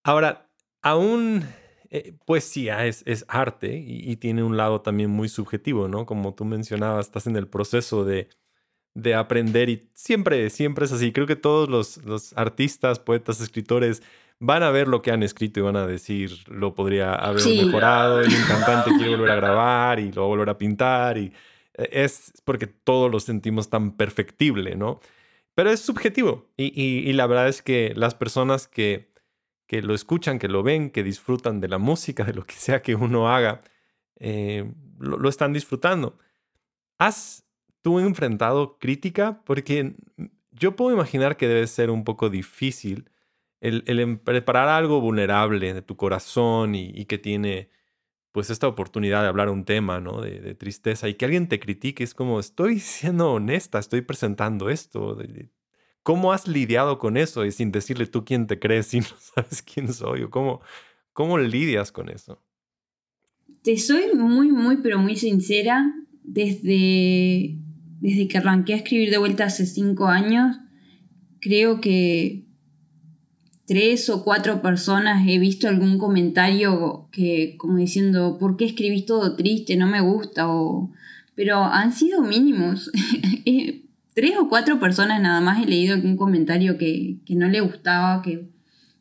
Ahora, 0.04 0.50
aún 0.82 1.44
eh, 1.90 2.14
poesía 2.26 2.86
es, 2.86 3.04
es 3.06 3.26
arte 3.28 3.78
y, 3.86 4.16
tiene 4.16 4.44
un 4.44 4.58
lado 4.58 4.82
también 4.82 5.10
muy 5.10 5.30
subjetivo, 5.30 5.88
¿no? 5.88 6.06
Como 6.06 6.34
tú 6.34 6.46
mencionabas, 6.46 7.08
estás 7.08 7.28
en 7.28 7.36
el 7.36 7.48
proceso 7.48 8.06
de, 8.06 8.30
de 8.94 9.16
aprender 9.16 9.70
y 9.70 9.90
siempre, 9.94 10.50
siempre 10.50 10.86
es 10.86 10.94
así. 10.94 11.12
Creo 11.12 11.28
que 11.28 11.36
todos 11.36 11.70
los, 11.70 11.98
los, 12.06 12.32
artistas, 12.38 13.00
poetas, 13.00 13.42
escritores 13.42 14.02
van 14.40 14.64
a 14.64 14.72
ver 14.72 14.88
lo 14.88 15.02
que 15.02 15.12
han 15.12 15.24
escrito 15.24 15.60
y 15.60 15.64
van 15.64 15.76
a 15.76 15.86
decir, 15.86 16.32
lo 16.48 16.74
podría 16.74 17.14
haber 17.14 17.44
mejorado, 17.44 18.24
y 18.24 18.28
un 18.28 18.44
cantante 18.48 18.92
quiere 18.98 19.16
volver 19.16 19.32
a 19.32 19.36
grabar 19.36 20.00
y 20.00 20.12
lo 20.12 20.28
volver 20.28 20.50
a 20.50 20.58
pintar 20.58 21.18
y 21.18 21.34
eh, 21.78 21.90
es 21.92 22.32
porque 22.46 22.68
todos 22.68 23.12
lo 23.12 23.20
sentimos 23.20 23.70
tan 23.70 23.98
perfectible, 23.98 24.76
¿no? 24.76 25.00
Pero 25.58 25.72
es 25.72 25.80
subjetivo 25.80 26.52
y, 26.56 27.12
la 27.14 27.26
verdad 27.26 27.48
es 27.48 27.64
que 27.64 27.92
las 27.96 28.14
personas 28.14 28.68
que 28.68 29.12
que 29.68 29.82
lo 29.82 29.94
escuchan, 29.94 30.40
que 30.40 30.48
lo 30.48 30.64
ven, 30.64 30.90
que 30.90 31.04
disfrutan 31.04 31.60
de 31.60 31.68
la 31.68 31.78
música, 31.78 32.24
de 32.24 32.34
lo 32.34 32.46
que 32.46 32.56
sea 32.56 32.82
que 32.82 32.96
uno 32.96 33.30
haga, 33.30 33.62
eh, 34.20 34.72
lo, 34.98 35.28
están 35.30 35.54
disfrutando. 35.54 36.18
¿Has 36.98 37.46
tú 37.82 38.00
enfrentado 38.00 38.80
crítica? 38.80 39.42
Porque 39.46 39.96
yo 40.52 40.76
puedo 40.76 40.94
imaginar 40.94 41.38
que 41.38 41.48
debe 41.48 41.68
ser 41.68 41.92
un 41.92 42.04
poco 42.04 42.30
difícil 42.30 43.12
el, 43.60 43.84
em, 43.88 44.18
preparar 44.18 44.70
algo 44.70 45.02
vulnerable 45.02 45.74
de 45.74 45.82
tu 45.82 45.98
corazón 45.98 46.76
y, 46.76 47.06
que 47.06 47.18
tiene 47.18 47.70
pues 48.38 48.52
esta 48.52 48.68
oportunidad 48.68 49.24
de 49.24 49.30
hablar 49.30 49.50
un 49.50 49.66
tema, 49.66 50.00
¿no? 50.00 50.22
De, 50.22 50.54
tristeza 50.54 51.10
y 51.10 51.16
que 51.16 51.26
alguien 51.26 51.48
te 51.48 51.60
critique 51.60 52.04
es 52.04 52.14
como, 52.14 52.40
estoy 52.40 52.78
siendo 52.80 53.32
honesta, 53.32 53.80
estoy 53.80 54.02
presentando 54.02 54.70
esto, 54.70 55.18
¿Cómo 56.04 56.32
has 56.32 56.48
lidiado 56.48 57.00
con 57.00 57.18
eso 57.18 57.46
y 57.46 57.52
sin 57.52 57.72
decirle 57.72 58.06
tú 58.06 58.26
quién 58.26 58.46
te 58.46 58.60
crees 58.60 58.86
si 58.86 59.00
no 59.00 59.08
sabes 59.18 59.64
quién 59.64 59.92
soy? 59.92 60.22
¿O 60.22 60.30
cómo, 60.30 60.62
cómo 61.14 61.40
lidias 61.40 61.92
con 61.92 62.10
eso? 62.10 62.40
Te 63.64 63.76
soy 63.80 64.14
muy, 64.14 64.52
muy, 64.52 64.84
pero 64.84 65.00
muy 65.00 65.16
sincera. 65.16 65.92
Desde, 66.22 67.58
desde 68.02 68.28
que 68.28 68.38
arranqué 68.38 68.76
a 68.76 68.78
escribir 68.78 69.10
de 69.10 69.18
vuelta 69.18 69.46
hace 69.46 69.66
cinco 69.66 70.06
años, 70.06 70.58
creo 71.42 71.82
que 71.82 72.46
tres 73.68 74.10
o 74.10 74.24
cuatro 74.24 74.62
personas 74.62 75.28
he 75.28 75.38
visto 75.38 75.68
algún 75.68 75.98
comentario 75.98 77.10
que 77.12 77.56
como 77.58 77.78
diciendo, 77.78 78.38
¿por 78.40 78.56
qué 78.56 78.66
escribís 78.66 79.06
todo 79.06 79.36
triste? 79.36 79.76
No 79.76 79.88
me 79.88 80.00
gusta. 80.00 80.50
O... 80.50 80.92
Pero 81.36 81.64
han 81.64 81.94
sido 81.94 82.22
mínimos. 82.24 82.90
Eh, 83.50 83.84
tres 84.14 84.34
o 84.38 84.50
cuatro 84.50 84.78
personas 84.78 85.22
nada 85.22 85.40
más 85.40 85.64
he 85.64 85.66
leído 85.66 85.96
algún 85.96 86.18
comentario 86.18 86.78
que, 86.78 87.18
no 87.30 87.48
le 87.48 87.62
gustaba. 87.62 88.22
Que... 88.22 88.50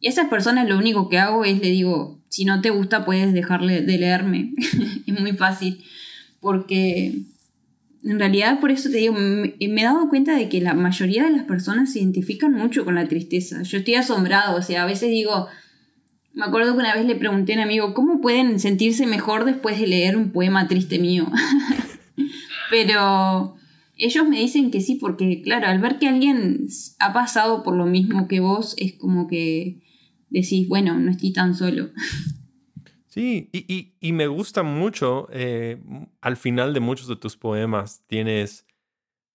Y 0.01 0.07
esas 0.07 0.29
personas 0.29 0.69
lo 0.69 0.79
único 0.79 1.09
que 1.09 1.19
hago 1.19 1.45
es 1.45 1.61
le 1.61 1.71
digo, 1.71 2.21
si 2.29 2.45
no 2.45 2.61
te 2.61 2.71
gusta 2.71 3.05
puedes 3.05 3.33
dejarle 3.33 3.83
de 3.83 3.99
leerme. 3.99 4.53
es 5.07 5.21
muy 5.21 5.33
fácil. 5.33 5.83
Porque 6.39 7.23
en 8.07 8.21
realidad 8.21 8.61
por 8.61 8.71
eso 8.71 8.89
te 8.89 8.99
digo, 8.99 9.15
me, 9.15 9.55
he 9.59 9.83
dado 9.83 10.09
cuenta 10.09 10.37
de 10.37 10.49
que 10.49 10.61
la 10.61 10.75
mayoría 10.75 11.25
de 11.25 11.31
las 11.31 11.43
personas 11.43 11.93
se 11.93 11.99
identifican 11.99 12.53
mucho 12.53 12.85
con 12.85 12.95
la 12.95 13.09
tristeza. 13.09 13.63
Yo 13.63 13.79
estoy 13.79 13.95
asombrado, 13.95 14.57
o 14.57 14.63
sea, 14.63 14.85
a 14.85 14.87
veces 14.87 15.11
digo, 15.11 15.49
me 16.33 16.45
acuerdo 16.45 16.73
que 16.75 16.81
una 16.81 16.95
vez 16.95 17.05
le 17.05 17.17
pregunté 17.17 17.55
a 17.55 17.57
un 17.57 17.63
amigo, 17.63 17.95
¿cómo 17.95 18.21
pueden 18.21 18.61
sentirse 18.61 19.07
mejor 19.07 19.45
después 19.45 19.81
de 19.81 19.89
leer 19.89 20.17
un 20.17 20.31
poema 20.31 20.69
triste 20.69 21.01
mío? 21.01 21.27
Pero 22.71 23.57
ellos 23.97 24.29
me 24.29 24.39
dicen 24.39 24.71
que 24.71 24.81
sí, 24.81 24.95
porque 24.95 25.43
claro, 25.43 25.67
al 25.67 25.81
ver 25.81 25.99
que 25.99 26.09
alguien 26.09 26.69
ha 27.01 27.13
pasado 27.13 27.65
por 27.65 27.75
lo 27.75 27.87
mismo 27.87 28.29
que 28.29 28.39
vos, 28.39 28.75
es 28.79 28.93
como 28.93 29.27
que 29.27 29.81
decís, 30.31 30.69
bueno, 30.69 30.97
no 30.99 31.11
estoy 31.11 31.33
tan 31.33 31.57
solo. 31.57 31.91
Sí, 33.17 33.49
y, 33.51 34.13
me 34.13 34.27
gusta 34.27 34.63
mucho, 34.63 35.27
eh, 35.33 35.83
al 36.21 36.37
final 36.37 36.75
de 36.75 36.81
muchos 36.81 37.09
de 37.09 37.17
tus 37.17 37.35
poemas 37.35 38.05
tienes, 38.07 38.67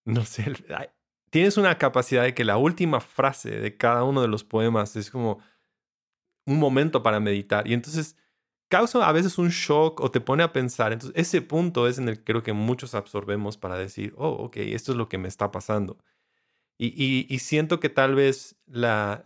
no 0.06 0.24
sé, 0.24 0.54
tienes 1.32 1.58
una 1.58 1.80
capacidad 1.80 2.22
de 2.22 2.36
que 2.36 2.46
la 2.46 2.58
última 2.58 3.02
frase 3.02 3.60
de 3.60 3.78
cada 3.78 4.04
uno 4.04 4.22
de 4.22 4.28
los 4.28 4.44
poemas 4.44 4.96
es 4.98 5.10
como 5.10 5.40
un 6.46 6.60
momento 6.60 7.02
para 7.02 7.20
meditar. 7.20 7.68
Y 7.68 7.74
entonces 7.74 8.16
causa 8.70 9.08
a 9.08 9.12
veces 9.14 9.40
un 9.40 9.50
shock 9.50 10.00
o 10.02 10.12
te 10.12 10.22
pone 10.22 10.44
a 10.44 10.54
pensar. 10.54 10.94
Entonces, 10.94 11.20
ese 11.20 11.42
punto 11.42 11.88
es 11.88 11.98
en 11.98 12.08
el 12.08 12.18
que 12.18 12.26
creo 12.26 12.44
que 12.44 12.54
muchos 12.54 12.94
absorbemos 12.94 13.58
para 13.58 13.78
decir, 13.80 14.14
oh, 14.16 14.30
ok, 14.30 14.58
esto 14.58 14.92
es 14.92 14.98
lo 15.00 15.10
que 15.10 15.18
me 15.18 15.28
está 15.28 15.52
pasando. 15.52 15.98
Y, 16.84 17.38
siento 17.38 17.80
que 17.80 17.90
tal 17.90 18.16
vez 18.16 18.56
la, 18.66 19.24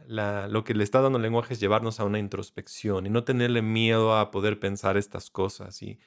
lo 0.49 0.65
que 0.65 0.73
le 0.73 0.83
está 0.83 0.99
dando 0.99 1.19
el 1.19 1.21
lenguaje 1.21 1.53
es 1.53 1.59
llevarnos 1.61 2.01
a 2.01 2.03
una 2.03 2.19
introspección 2.19 3.05
y 3.05 3.09
no 3.09 3.23
tenerle 3.23 3.61
miedo 3.61 4.13
a 4.17 4.29
poder 4.29 4.59
pensar 4.59 4.97
estas 4.97 5.29
cosas. 5.29 5.81
Y, 5.81 5.97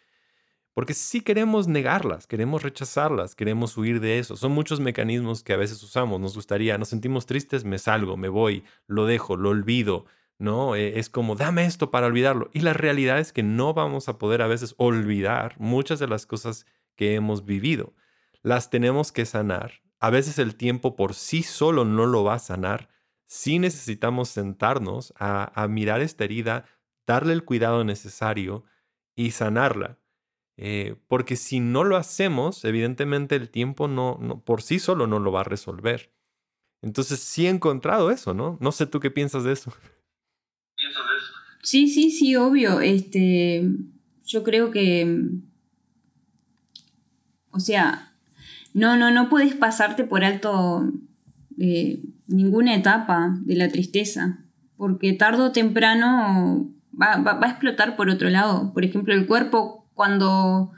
porque 0.75 0.93
sí 0.93 1.23
queremos 1.23 1.67
negarlas, 1.67 2.27
queremos 2.27 2.63
rechazarlas, 2.63 3.35
queremos 3.35 3.79
huir 3.79 3.99
de 4.01 4.19
eso. 4.19 4.37
Son 4.37 4.53
muchos 4.53 4.79
mecanismos 4.79 5.43
que 5.43 5.55
a 5.55 5.57
veces 5.57 5.83
usamos. 5.83 6.21
Nos 6.21 6.35
gustaría, 6.35 6.77
nos 6.77 6.89
sentimos 6.89 7.25
tristes, 7.25 7.65
me 7.65 7.79
salgo, 7.79 8.19
me 8.19 8.29
voy, 8.29 8.63
lo 8.87 9.07
dejo, 9.07 9.35
lo 9.39 9.49
olvido, 9.49 10.05
¿no? 10.37 10.77
Eh, 10.77 10.99
es 10.99 11.09
como, 11.09 11.35
dame 11.35 11.65
esto 11.65 11.91
para 11.91 12.09
olvidarlo. 12.09 12.51
Y 12.53 12.61
la 12.61 12.75
realidad 12.75 13.21
es 13.21 13.33
que 13.33 13.43
no 13.43 13.73
vamos 13.73 14.11
a 14.11 14.19
poder 14.19 14.43
a 14.43 14.49
veces 14.49 14.75
olvidar 14.77 15.55
muchas 15.59 15.99
de 15.99 16.09
las 16.09 16.27
cosas 16.27 16.67
que 16.95 17.15
hemos 17.15 17.47
vivido. 17.47 17.95
Las 18.43 18.69
tenemos 18.69 19.13
que 19.13 19.25
sanar. 19.25 19.88
A 20.01 20.11
veces 20.11 20.39
el 20.39 20.55
tiempo 20.55 20.97
por 20.97 21.15
sí 21.15 21.43
solo 21.43 21.85
no 21.85 22.07
lo 22.07 22.25
va 22.25 22.35
a 22.35 22.39
sanar. 22.39 22.89
Sí 23.27 23.59
necesitamos 23.59 24.29
sentarnos 24.29 25.13
a, 25.19 25.67
mirar 25.69 26.01
esta 26.01 26.25
herida, 26.25 26.65
darle 27.07 27.33
el 27.33 27.45
cuidado 27.45 27.85
necesario 27.85 28.65
y 29.15 29.33
sanarla. 29.33 29.99
Eh, 30.57 30.97
porque 31.09 31.37
si 31.37 31.61
no 31.61 31.85
lo 31.85 31.97
hacemos, 31.97 32.65
evidentemente 32.65 33.37
el 33.37 33.51
tiempo 33.51 33.87
no, 33.87 34.19
no, 34.21 34.41
por 34.41 34.63
sí 34.63 34.79
solo 34.79 35.07
no 35.07 35.19
lo 35.19 35.31
va 35.31 35.41
a 35.41 35.45
resolver. 35.45 36.13
Entonces 36.81 37.21
sí 37.21 37.47
he 37.47 37.51
encontrado 37.51 38.11
eso, 38.11 38.35
¿no? 38.35 38.57
No 38.61 38.73
sé 38.73 38.87
tú 38.87 39.01
qué 39.01 39.11
piensas 39.11 39.45
de 39.45 39.53
eso. 39.53 39.73
Sí, 41.63 41.89
sí, 41.89 42.11
sí, 42.11 42.37
obvio. 42.37 42.81
Este, 42.81 43.69
yo 44.25 44.45
creo 44.45 44.71
que, 44.71 45.21
o 47.51 47.61
sea, 47.61 48.08
no, 48.79 48.97
no, 48.97 49.11
no 49.11 49.29
puedes 49.29 49.55
pasarte 49.55 50.05
por 50.05 50.25
alto 50.25 50.93
eh, 51.59 52.03
ninguna 52.27 52.75
etapa 52.75 53.37
de 53.41 53.57
la 53.57 53.69
tristeza, 53.69 54.39
porque 54.77 55.13
tarde 55.13 55.43
o 55.43 55.53
temprano 55.53 56.69
va, 57.01 57.17
va, 57.17 57.39
a 57.41 57.51
explotar 57.51 57.97
por 57.97 58.09
otro 58.09 58.31
lado. 58.31 58.73
Por 58.73 58.85
ejemplo, 58.85 59.15
el 59.15 59.27
cuerpo 59.27 59.87
cuando 59.95 60.73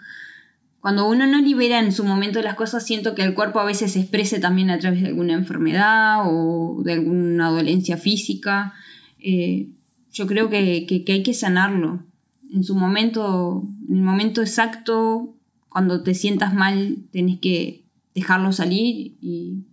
cuando 0.81 1.07
uno 1.07 1.27
no 1.27 1.39
libera 1.39 1.79
en 1.79 1.93
su 1.93 2.05
momento 2.05 2.41
las 2.41 2.55
cosas, 2.55 2.87
siento 2.87 3.15
que 3.15 3.23
el 3.23 3.35
cuerpo 3.35 3.61
a 3.61 3.67
veces 3.67 3.93
se 3.93 4.01
exprese 4.01 4.41
también 4.41 4.71
a 4.71 4.79
través 4.79 5.03
de 5.03 5.09
alguna 5.09 5.35
enfermedad 5.35 6.23
o 6.25 6.81
de 6.83 6.95
alguna 6.95 7.51
dolencia 7.51 7.99
física. 7.99 8.73
Eh, 9.19 9.69
yo 10.11 10.27
creo 10.27 10.49
que, 10.49 10.87
hay 11.07 11.23
que 11.23 11.35
sanarlo. 11.35 12.03
En 12.51 12.65
su 12.65 12.75
momento, 12.75 13.63
en 13.89 13.97
el 13.97 14.03
momento 14.03 14.41
exacto, 14.41 15.35
cuando 15.69 16.03
te 16.03 16.15
sientas 16.15 16.55
mal, 16.55 16.97
tenés 17.13 17.41
que 17.41 17.85
dejarlo 18.15 18.53
salir 18.53 19.17
y 19.21 19.67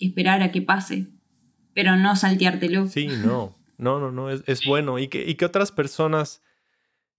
esperar 0.00 0.42
a 0.42 0.52
que 0.52 0.62
pase, 0.62 1.06
pero 1.74 1.96
no 1.96 2.16
salteártelo. 2.16 2.86
Sí, 2.88 3.06
no, 3.06 3.56
no, 3.76 3.98
no, 4.00 4.10
no, 4.10 4.30
es, 4.30 4.64
bueno. 4.66 4.98
Y 4.98 5.08
que, 5.08 5.28
y 5.28 5.34
que 5.34 5.44
otras 5.44 5.72
personas, 5.72 6.42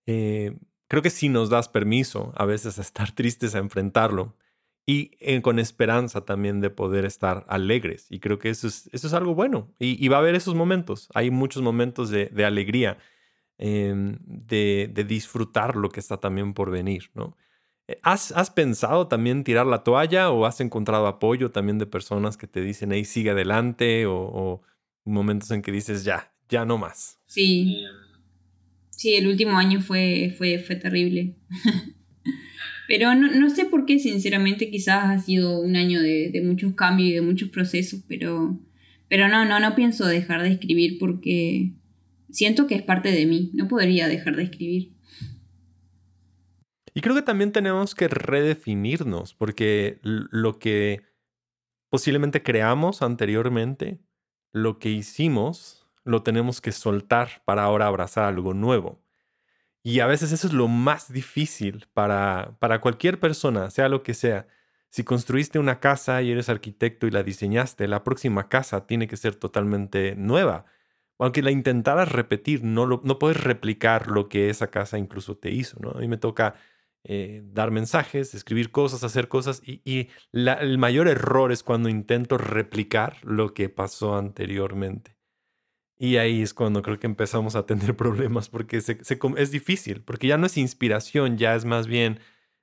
eh, 0.06 0.58
creo 0.88 1.02
que 1.02 1.10
sí 1.10 1.30
nos 1.30 1.50
das 1.50 1.70
permiso 1.70 2.34
a 2.36 2.46
veces 2.46 2.78
a 2.80 2.82
estar 2.82 3.12
tristes, 3.14 3.56
a 3.56 3.60
enfrentarlo 3.60 4.36
y 4.90 5.12
eh, 5.20 5.40
con 5.44 5.60
esperanza 5.60 6.26
también 6.26 6.62
de 6.62 6.72
poder 6.72 7.06
estar 7.06 7.46
alegres. 7.48 8.08
Y 8.10 8.20
creo 8.20 8.40
que 8.40 8.50
eso 8.50 8.68
es, 8.68 8.90
eso 8.92 9.06
es 9.06 9.14
algo 9.14 9.36
bueno. 9.36 9.72
Y, 9.78 10.08
va 10.08 10.18
a 10.18 10.20
haber 10.20 10.34
esos 10.34 10.56
momentos. 10.56 11.10
Hay 11.14 11.30
muchos 11.30 11.62
momentos 11.62 12.10
de, 12.10 12.44
alegría, 12.44 12.98
em, 13.60 14.18
de, 14.26 15.06
disfrutar 15.08 15.76
lo 15.76 15.90
que 15.90 16.00
está 16.00 16.18
también 16.18 16.56
por 16.56 16.72
venir, 16.72 17.12
¿no? 17.14 17.38
Eh, 17.90 18.00
¿Has, 18.04 18.32
¿Has, 18.32 18.52
pensado 18.52 19.08
también 19.08 19.44
tirar 19.44 19.66
la 19.66 19.84
toalla 19.84 20.30
o 20.30 20.46
has 20.46 20.62
encontrado 20.62 21.08
apoyo 21.08 21.50
también 21.50 21.80
de 21.80 21.88
personas 21.88 22.38
que 22.38 22.46
te 22.46 22.62
dicen, 22.62 22.92
hey, 22.92 23.04
sigue 23.04 23.32
adelante 23.32 24.06
o, 24.06 24.62
momentos 25.06 25.50
en 25.50 25.64
que 25.64 25.72
dices, 25.72 26.04
ya, 26.04 26.32
ya 26.50 26.66
no 26.66 26.78
más? 26.78 27.20
Sí. 27.26 27.84
Sí, 28.92 29.16
el 29.16 29.28
último 29.28 29.58
año 29.58 29.82
fue, 29.82 30.36
fue, 30.38 30.60
fue 30.60 30.76
terrible. 30.76 31.36
pero 32.88 33.16
no, 33.16 33.50
sé 33.50 33.66
por 33.66 33.86
qué, 33.86 33.98
sinceramente, 33.98 34.70
quizás 34.70 35.06
ha 35.06 35.18
sido 35.18 35.60
un 35.60 35.76
año 35.76 36.00
de, 36.00 36.30
de 36.30 36.42
muchos 36.42 36.76
cambios 36.76 37.10
y 37.10 37.14
de 37.14 37.22
muchos 37.22 37.50
procesos, 37.50 38.02
pero, 38.08 38.60
pero 39.08 39.30
no, 39.30 39.46
no, 39.46 39.60
no 39.60 39.74
pienso 39.74 40.06
dejar 40.06 40.44
de 40.44 40.50
escribir 40.50 41.00
porque 41.00 41.72
siento 42.30 42.68
que 42.68 42.76
es 42.76 42.84
parte 42.84 43.12
de 43.12 43.26
mí, 43.26 43.50
no 43.56 43.68
podría 43.68 44.08
dejar 44.08 44.36
de 44.36 44.44
escribir. 44.44 44.92
Y 46.94 47.02
creo 47.02 47.16
que 47.16 47.22
también 47.22 47.52
tenemos 47.52 47.96
que 47.96 48.08
redefinirnos, 48.08 49.34
porque 49.34 50.00
lo 50.04 50.60
que 50.60 51.04
posiblemente 51.90 52.44
creamos 52.44 53.02
anteriormente, 53.02 54.00
lo 54.52 54.80
que 54.80 54.90
hicimos, 54.90 55.88
lo 56.04 56.24
tenemos 56.24 56.62
que 56.62 56.72
soltar 56.72 57.42
para 57.46 57.64
ahora 57.64 57.88
abrazar 57.88 58.26
algo 58.26 58.54
nuevo. 58.54 59.02
Y 59.84 60.02
a 60.02 60.08
veces 60.08 60.32
eso 60.32 60.48
es 60.48 60.54
lo 60.54 60.68
más 60.68 61.12
difícil 61.12 61.88
para, 61.94 62.58
para 62.60 62.82
cualquier 62.82 63.20
persona, 63.20 63.70
sea 63.70 63.90
lo 63.90 64.04
que 64.04 64.14
sea. 64.14 64.48
Si 64.90 65.04
construiste 65.04 65.60
una 65.60 65.80
casa 65.80 66.22
y 66.22 66.32
eres 66.32 66.50
arquitecto 66.50 67.08
y 67.08 67.12
la 67.12 67.24
diseñaste, 67.24 67.88
la 67.88 68.04
próxima 68.04 68.50
casa 68.50 68.88
tiene 68.88 69.08
que 69.08 69.18
ser 69.18 69.36
totalmente 69.36 70.16
nueva. 70.16 70.66
Aunque 71.20 71.42
la 71.44 71.52
intentaras 71.52 72.12
repetir, 72.12 72.64
no, 72.64 72.88
no 72.88 73.20
puedes 73.20 73.42
replicar 73.44 74.08
lo 74.08 74.30
que 74.30 74.50
esa 74.50 74.68
casa 74.68 74.98
incluso 74.98 75.38
te 75.38 75.52
hizo. 75.52 75.78
A 75.96 76.00
mí 76.00 76.08
me 76.08 76.18
toca 76.18 76.56
eh, 77.04 77.42
dar 77.46 77.72
mensajes, 77.72 78.34
escribir 78.34 78.72
cosas, 78.72 79.04
hacer 79.04 79.28
cosas. 79.28 79.62
Y, 79.66 80.10
el 80.34 80.78
mayor 80.78 81.08
error 81.08 81.52
es 81.52 81.64
cuando 81.64 81.90
intento 81.90 82.38
replicar 82.38 83.18
lo 83.24 83.54
que 83.54 83.70
pasó 83.70 84.18
anteriormente. 84.18 85.18
Y 85.98 86.18
ahí 86.18 86.42
es 86.42 86.54
cuando 86.54 86.82
creo 86.82 87.00
que 87.00 87.08
empezamos 87.08 87.56
a 87.56 87.66
tener 87.66 87.96
problemas 87.98 88.50
porque 88.50 88.78
es 88.78 89.52
difícil, 89.52 90.02
porque 90.02 90.28
ya 90.28 90.38
no 90.38 90.46
es 90.46 90.58
inspiración, 90.58 91.38
ya 91.38 91.56
es 91.56 91.66
más 91.66 91.88
bien 91.88 92.20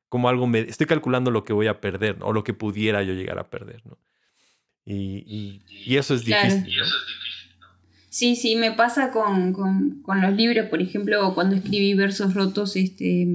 como 0.08 0.28
algo, 0.28 0.46
me, 0.46 0.60
estoy 0.60 0.86
calculando 0.86 1.30
lo 1.30 1.44
que 1.44 1.52
voy 1.52 1.66
a 1.66 1.80
perder 1.80 2.18
o 2.20 2.32
lo 2.32 2.44
que 2.44 2.54
pudiera 2.54 3.02
yo 3.02 3.12
llegar 3.12 3.38
a 3.38 3.50
perder. 3.50 3.84
¿no? 3.86 3.98
Y, 4.84 5.62
eso 5.86 6.14
es 6.14 6.24
difícil. 6.24 6.74
Sí, 8.08 8.36
sí, 8.36 8.56
me 8.56 8.72
pasa 8.72 9.10
con, 9.10 9.52
con, 9.52 10.00
con, 10.02 10.22
los 10.22 10.34
libros, 10.34 10.68
por 10.70 10.80
ejemplo, 10.80 11.34
cuando 11.34 11.56
escribí 11.56 11.92
versos 11.92 12.32
rotos, 12.32 12.76
este, 12.76 13.26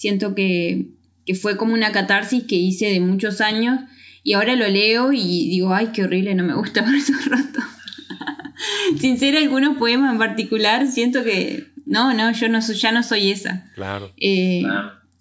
Siento 0.00 0.34
que, 0.34 0.86
fue 1.42 1.58
como 1.58 1.74
una 1.74 1.92
catarsis 1.92 2.44
que 2.44 2.56
hice 2.56 2.86
de 2.86 3.00
muchos 3.00 3.42
años 3.42 3.80
y 4.24 4.32
ahora 4.32 4.56
lo 4.56 4.66
leo 4.66 5.12
y 5.12 5.50
digo, 5.50 5.74
ay, 5.74 5.90
qué 5.92 6.04
horrible, 6.04 6.34
no 6.34 6.42
me 6.42 6.54
gusta 6.54 6.80
ver 6.86 6.94
esos 6.94 7.22
rotos. 7.26 7.62
Sin 8.98 9.18
ser 9.18 9.36
algunos 9.36 9.76
poemas 9.76 10.10
en 10.12 10.18
particular, 10.18 10.86
siento 10.86 11.22
que 11.22 11.66
no, 11.84 12.14
no, 12.14 12.32
yo 12.32 12.48
no 12.48 12.62
soy, 12.62 12.76
ya 12.76 12.92
no 12.92 13.02
soy 13.02 13.30
esa. 13.30 13.70
Claro. 13.74 14.10
Eh, 14.16 14.62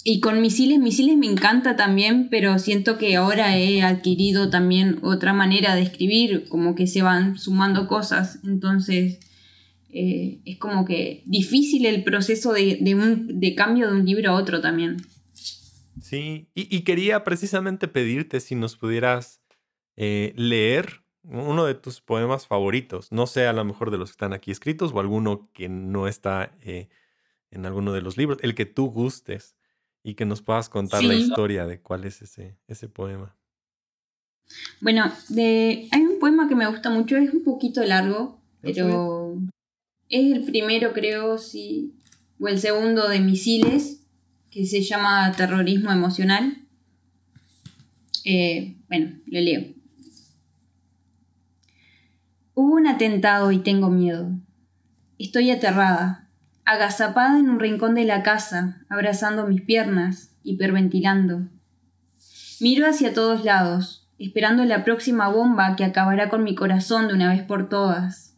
y 0.05 0.21
con 0.21 0.39
misiles, 0.39 0.79
misiles 0.79 1.17
me 1.17 1.27
encanta 1.27 1.75
también, 1.75 2.29
pero 2.31 2.57
siento 2.57 2.98
que 2.98 3.17
ahora 3.17 3.57
he 3.57 3.81
adquirido 3.81 4.50
también 4.50 5.00
otra 5.01 5.33
manera 5.33 5.75
de 5.75 5.81
escribir, 5.81 6.48
como 6.48 6.75
que 6.75 6.88
se 6.88 7.01
van 7.01 7.38
sumando 7.38 7.86
cosas. 7.89 8.39
Entonces, 8.45 9.19
eh, 9.91 10.41
es 10.46 10.58
como 10.58 10.86
que 10.86 11.24
difícil 11.25 11.86
el 11.86 12.03
proceso 12.03 12.53
de, 12.53 13.53
cambio 13.58 13.88
de 13.88 13.93
un 14.00 14.05
libro 14.05 14.31
a 14.31 14.36
otro 14.36 14.62
también. 14.62 14.98
Sí, 16.01 16.48
y, 16.53 16.81
quería 16.81 17.24
precisamente 17.24 17.88
pedirte 17.88 18.39
si 18.39 18.55
nos 18.55 18.75
pudieras 18.75 19.41
eh, 19.96 20.34
leer 20.36 21.03
uno 21.24 21.65
de 21.65 21.75
tus 21.75 22.01
poemas 22.01 22.48
favoritos, 22.48 23.12
no 23.12 23.27
sé 23.27 23.46
a 23.48 23.53
lo 23.53 23.65
mejor 23.65 23.91
de 23.91 23.98
los 23.98 24.10
que 24.10 24.13
están 24.13 24.34
aquí 24.34 24.51
escritos 24.51 24.91
o 24.93 25.00
alguno 25.00 25.50
que 25.53 25.69
no 25.69 26.08
está 26.08 26.55
eh, 26.62 26.88
en 27.51 27.65
alguno 27.65 27.91
de 27.91 28.01
los 28.01 28.17
libros, 28.17 28.39
el 28.41 28.55
que 28.55 28.65
tú 28.65 28.89
gustes 28.89 29.55
y 30.01 30.13
que 30.13 30.25
nos 30.25 30.41
puedas 30.41 30.69
contar 30.69 31.03
la 31.03 31.15
historia 31.15 31.67
de 31.67 31.81
cuál 31.81 32.05
es 32.05 32.22
ese, 32.22 32.58
ese 32.67 32.88
poema. 32.88 33.36
Bueno, 34.79 35.12
de, 35.27 35.89
hay 35.91 36.02
un 36.02 36.19
poema 36.19 36.47
que 36.47 36.56
me 36.56 36.67
gusta 36.67 36.89
mucho, 36.89 37.17
es 37.17 37.34
un 37.34 37.43
poquito 37.43 37.84
largo, 37.84 38.41
pero 38.62 39.38
es 40.10 40.32
el 40.32 40.43
primero, 40.43 40.91
creo, 40.93 41.38
sí, 41.38 41.95
o 42.39 42.48
el 42.48 42.60
segundo 42.60 43.08
de 43.08 43.19
misiles, 43.19 44.04
que 44.50 44.65
se 44.65 44.82
llama 44.82 45.32
terrorismo 45.34 45.91
emocional. 45.91 46.58
Eh, 48.26 48.76
bueno, 48.89 49.15
lo 49.28 49.39
leo. 49.39 49.65
Hubo 52.56 52.76
un 52.76 52.88
atentado 52.88 53.52
y 53.52 53.60
tengo 53.60 53.89
miedo. 53.89 54.32
Estoy 55.19 55.52
aterrada, 55.52 56.30
agazapada 56.65 57.39
en 57.39 57.50
un 57.50 57.60
rincón 57.60 57.95
de 57.95 58.06
la 58.06 58.24
casa, 58.24 58.84
abrazando 58.89 59.48
mis 59.48 59.62
piernas, 59.62 60.32
hiperventilando. 60.43 61.48
Miro 62.60 62.88
hacia 62.88 63.13
todos 63.13 63.45
lados, 63.45 64.10
esperando 64.17 64.65
la 64.65 64.84
próxima 64.84 65.30
bomba 65.30 65.76
que 65.76 65.86
acabará 65.86 66.30
con 66.30 66.43
mi 66.43 66.56
corazón 66.56 67.08
de 67.08 67.13
una 67.13 67.30
vez 67.32 67.43
por 67.43 67.69
todas. 67.69 68.28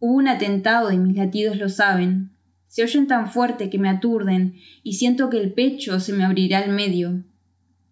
Hubo 0.00 0.14
un 0.14 0.28
atentado 0.28 0.92
y 0.92 0.98
mis 0.98 1.16
latidos 1.16 1.56
lo 1.56 1.68
saben. 1.68 2.30
Se 2.66 2.82
oyen 2.82 3.06
tan 3.06 3.30
fuerte 3.30 3.70
que 3.70 3.78
me 3.78 3.88
aturden 3.88 4.54
y 4.82 4.94
siento 4.94 5.30
que 5.30 5.38
el 5.38 5.52
pecho 5.52 5.98
se 6.00 6.12
me 6.12 6.24
abrirá 6.24 6.58
al 6.58 6.70
medio. 6.70 7.24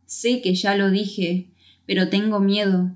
Sé 0.04 0.40
que 0.40 0.54
ya 0.54 0.76
lo 0.76 0.90
dije, 0.90 1.48
pero 1.86 2.08
tengo 2.08 2.38
miedo. 2.40 2.92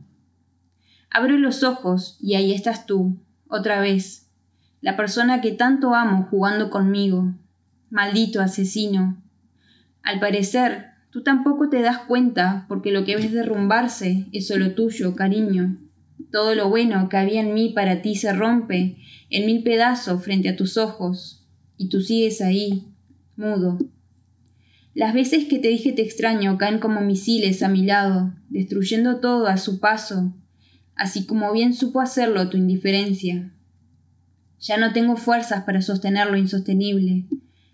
Abro 1.10 1.36
los 1.36 1.64
ojos 1.64 2.16
y 2.20 2.34
ahí 2.34 2.52
estás 2.52 2.86
tú, 2.86 3.18
otra 3.48 3.80
vez, 3.80 4.28
la 4.80 4.96
persona 4.96 5.40
que 5.40 5.50
tanto 5.50 5.94
amo 5.94 6.28
jugando 6.30 6.70
conmigo. 6.70 7.34
Maldito 7.90 8.40
asesino. 8.40 9.20
Al 10.02 10.20
parecer, 10.20 10.92
tú 11.10 11.22
tampoco 11.22 11.68
te 11.68 11.82
das 11.82 11.98
cuenta 11.98 12.64
porque 12.68 12.92
lo 12.92 13.04
que 13.04 13.16
ves 13.16 13.32
derrumbarse 13.32 14.26
es 14.32 14.46
solo 14.46 14.74
tuyo, 14.74 15.16
cariño. 15.16 15.76
Todo 16.30 16.54
lo 16.54 16.68
bueno 16.68 17.08
que 17.08 17.16
había 17.16 17.40
en 17.40 17.54
mí 17.54 17.70
para 17.70 18.02
ti 18.02 18.14
se 18.14 18.32
rompe 18.32 18.96
en 19.30 19.46
mil 19.46 19.62
pedazos 19.62 20.22
frente 20.22 20.48
a 20.48 20.56
tus 20.56 20.76
ojos, 20.76 21.46
y 21.76 21.88
tú 21.88 22.00
sigues 22.00 22.40
ahí, 22.40 22.84
mudo. 23.36 23.78
Las 24.92 25.14
veces 25.14 25.46
que 25.46 25.58
te 25.58 25.68
dije 25.68 25.92
te 25.92 26.02
extraño 26.02 26.58
caen 26.58 26.78
como 26.78 27.00
misiles 27.00 27.62
a 27.62 27.68
mi 27.68 27.84
lado, 27.84 28.34
destruyendo 28.48 29.20
todo 29.20 29.46
a 29.46 29.56
su 29.56 29.80
paso, 29.80 30.34
así 30.94 31.24
como 31.24 31.52
bien 31.52 31.72
supo 31.72 32.00
hacerlo 32.00 32.50
tu 32.50 32.56
indiferencia. 32.56 33.52
Ya 34.60 34.76
no 34.76 34.92
tengo 34.92 35.16
fuerzas 35.16 35.64
para 35.64 35.80
sostener 35.80 36.30
lo 36.30 36.36
insostenible. 36.36 37.24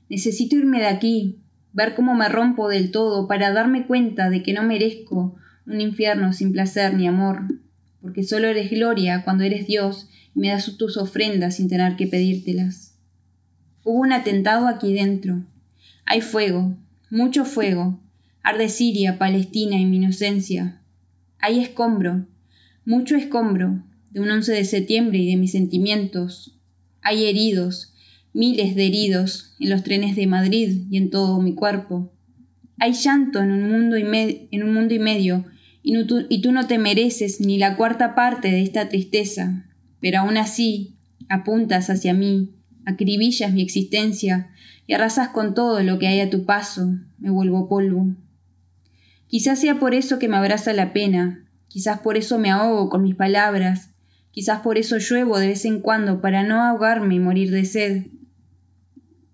Necesito 0.08 0.54
irme 0.54 0.78
de 0.78 0.86
aquí, 0.86 1.40
ver 1.72 1.96
cómo 1.96 2.14
me 2.14 2.28
rompo 2.28 2.68
del 2.68 2.92
todo 2.92 3.26
para 3.26 3.52
darme 3.52 3.86
cuenta 3.86 4.30
de 4.30 4.42
que 4.42 4.52
no 4.52 4.62
merezco 4.62 5.34
un 5.66 5.80
infierno 5.80 6.32
sin 6.32 6.52
placer 6.52 6.94
ni 6.94 7.08
amor 7.08 7.42
porque 8.06 8.22
solo 8.22 8.46
eres 8.46 8.70
gloria 8.70 9.24
cuando 9.24 9.42
eres 9.42 9.66
Dios 9.66 10.08
me 10.36 10.48
das 10.48 10.76
tus 10.76 10.96
ofrendas 10.96 11.56
sin 11.56 11.68
tener 11.68 11.96
que 11.96 12.06
pedírtelas. 12.06 12.94
Hubo 13.82 14.00
un 14.00 14.12
atentado 14.12 14.68
aquí 14.68 14.92
dentro. 14.92 15.44
Hay 16.04 16.20
fuego, 16.20 16.76
mucho 17.10 17.44
fuego. 17.44 18.00
Arde 18.42 18.68
Siria, 18.68 19.18
Palestina 19.18 19.78
y 19.78 19.86
mi 19.86 19.96
inocencia. 19.96 20.80
Hay 21.38 21.60
escombro, 21.60 22.26
mucho 22.84 23.16
escombro, 23.16 23.82
de 24.10 24.20
un 24.20 24.30
11 24.30 24.52
de 24.52 24.64
septiembre 24.64 25.18
y 25.18 25.30
de 25.30 25.36
mis 25.36 25.52
sentimientos. 25.52 26.56
Hay 27.02 27.26
heridos, 27.26 27.92
miles 28.32 28.76
de 28.76 28.86
heridos 28.86 29.54
en 29.58 29.70
los 29.70 29.82
trenes 29.82 30.14
de 30.14 30.26
Madrid 30.26 30.86
y 30.90 30.96
en 30.96 31.10
todo 31.10 31.40
mi 31.42 31.54
cuerpo. 31.54 32.12
Hay 32.78 32.92
llanto 32.92 33.40
en 33.40 33.50
un 33.50 33.70
mundo 33.70 33.98
y, 33.98 34.02
en 34.50 34.62
un 34.62 34.74
mundo 34.74 34.94
y 34.94 34.98
medio 34.98 35.44
y, 35.88 36.40
tú 36.40 36.52
no 36.52 36.66
te 36.66 36.78
mereces 36.78 37.40
ni 37.40 37.58
la 37.58 37.76
cuarta 37.76 38.16
parte 38.16 38.50
de 38.50 38.62
esta 38.62 38.88
tristeza, 38.88 39.65
pero 40.00 40.20
aún 40.20 40.36
así 40.36 40.96
apuntas 41.28 41.90
hacia 41.90 42.14
mí, 42.14 42.54
acribillas 42.84 43.52
mi 43.52 43.62
existencia 43.62 44.50
y 44.86 44.94
arrasas 44.94 45.28
con 45.28 45.54
todo 45.54 45.82
lo 45.82 45.98
que 45.98 46.06
hay 46.06 46.20
a 46.20 46.30
tu 46.30 46.44
paso, 46.44 46.94
me 47.18 47.30
vuelvo 47.30 47.68
polvo. 47.68 48.14
Quizás 49.26 49.60
sea 49.60 49.78
por 49.78 49.94
eso 49.94 50.18
que 50.18 50.28
me 50.28 50.36
abraza 50.36 50.72
la 50.72 50.92
pena, 50.92 51.44
quizás 51.68 52.00
por 52.00 52.16
eso 52.16 52.38
me 52.38 52.50
ahogo 52.50 52.88
con 52.88 53.02
mis 53.02 53.16
palabras, 53.16 53.90
quizás 54.30 54.60
por 54.60 54.78
eso 54.78 54.98
lluevo 54.98 55.38
de 55.38 55.48
vez 55.48 55.64
en 55.64 55.80
cuando 55.80 56.20
para 56.20 56.44
no 56.44 56.62
ahogarme 56.62 57.16
y 57.16 57.18
morir 57.18 57.50
de 57.50 57.64
sed. 57.64 58.06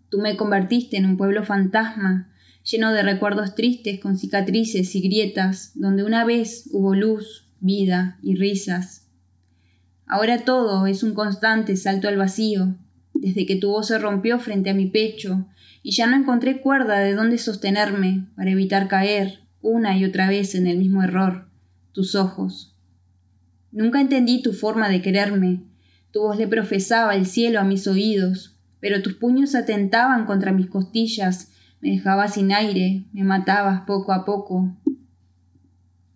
Tú 0.08 0.18
me 0.18 0.36
convertiste 0.36 0.96
en 0.96 1.06
un 1.06 1.16
pueblo 1.16 1.44
fantasma, 1.44 2.30
lleno 2.64 2.92
de 2.92 3.02
recuerdos 3.02 3.54
tristes 3.54 4.00
con 4.00 4.16
cicatrices 4.16 4.94
y 4.94 5.00
grietas, 5.02 5.72
donde 5.74 6.04
una 6.04 6.24
vez 6.24 6.68
hubo 6.72 6.94
luz, 6.94 7.48
vida 7.60 8.18
y 8.22 8.36
risas. 8.36 9.08
Ahora 10.06 10.44
todo 10.44 10.86
es 10.86 11.02
un 11.02 11.14
constante 11.14 11.76
salto 11.76 12.08
al 12.08 12.16
vacío, 12.16 12.76
desde 13.14 13.46
que 13.46 13.56
tu 13.56 13.70
voz 13.70 13.88
se 13.88 13.98
rompió 13.98 14.38
frente 14.38 14.70
a 14.70 14.74
mi 14.74 14.86
pecho, 14.86 15.46
y 15.82 15.92
ya 15.92 16.06
no 16.06 16.16
encontré 16.16 16.60
cuerda 16.60 16.98
de 16.98 17.14
dónde 17.14 17.38
sostenerme 17.38 18.26
para 18.36 18.50
evitar 18.50 18.88
caer 18.88 19.40
una 19.60 19.96
y 19.96 20.04
otra 20.04 20.28
vez 20.28 20.54
en 20.54 20.66
el 20.66 20.78
mismo 20.78 21.02
error, 21.02 21.48
tus 21.92 22.14
ojos. 22.14 22.76
Nunca 23.70 24.00
entendí 24.00 24.42
tu 24.42 24.52
forma 24.52 24.88
de 24.88 25.00
quererme, 25.00 25.62
tu 26.10 26.20
voz 26.20 26.36
le 26.36 26.46
profesaba 26.46 27.14
el 27.14 27.26
cielo 27.26 27.58
a 27.60 27.64
mis 27.64 27.86
oídos, 27.86 28.56
pero 28.80 29.00
tus 29.00 29.14
puños 29.14 29.54
atentaban 29.54 30.26
contra 30.26 30.52
mis 30.52 30.66
costillas, 30.66 31.52
me 31.80 31.90
dejabas 31.90 32.34
sin 32.34 32.52
aire, 32.52 33.04
me 33.12 33.24
matabas 33.24 33.82
poco 33.86 34.12
a 34.12 34.24
poco. 34.24 34.76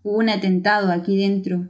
Hubo 0.02 0.18
un 0.18 0.28
atentado 0.28 0.92
aquí 0.92 1.16
dentro. 1.16 1.68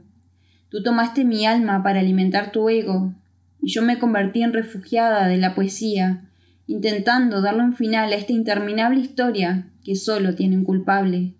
Tú 0.69 0.83
tomaste 0.83 1.23
mi 1.23 1.45
alma 1.45 1.83
para 1.83 1.99
alimentar 1.99 2.51
tu 2.51 2.69
ego, 2.69 3.13
y 3.61 3.71
yo 3.71 3.81
me 3.81 3.99
convertí 3.99 4.43
en 4.43 4.53
refugiada 4.53 5.27
de 5.27 5.37
la 5.37 5.55
poesía, 5.55 6.29
intentando 6.67 7.41
darle 7.41 7.63
un 7.63 7.75
final 7.75 8.11
a 8.11 8.15
esta 8.15 8.33
interminable 8.33 8.99
historia 8.99 9.69
que 9.83 9.95
solo 9.95 10.35
tiene 10.35 10.57
un 10.57 10.65
culpable. 10.65 11.33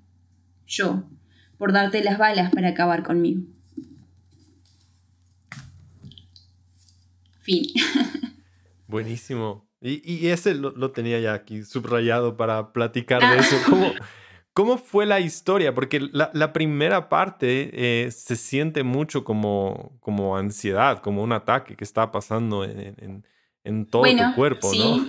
Yo, 0.66 1.04
por 1.58 1.74
darte 1.74 2.04
las 2.04 2.18
balas 2.18 2.52
para 2.52 2.70
acabar 2.70 3.04
conmigo. 3.04 3.42
Fin. 7.42 7.66
Buenísimo. 8.88 9.68
Y, 9.80 10.28
ese 10.28 10.56
lo, 10.56 10.92
tenía 10.92 11.20
ya 11.20 11.34
aquí 11.34 11.64
subrayado 11.64 12.36
para 12.36 12.74
platicar 12.74 13.22
de 13.22 13.40
eso. 13.40 13.56
¿Cómo, 13.70 13.92
cómo 14.58 14.80
fue 14.80 15.06
la 15.06 15.20
historia? 15.20 15.76
Porque 15.76 16.00
la, 16.12 16.52
primera 16.52 17.10
parte 17.10 17.70
eh, 17.74 18.10
se 18.10 18.36
siente 18.36 18.82
mucho 18.82 19.24
como, 19.24 19.96
como 20.00 20.36
ansiedad, 20.36 20.98
como 21.04 21.22
un 21.22 21.32
ataque 21.32 21.76
que 21.76 21.84
está 21.84 22.12
pasando 22.12 22.64
en, 22.64 23.86
todo 23.86 24.02
tu 24.02 24.36
cuerpo, 24.36 24.72
¿no? 24.74 25.06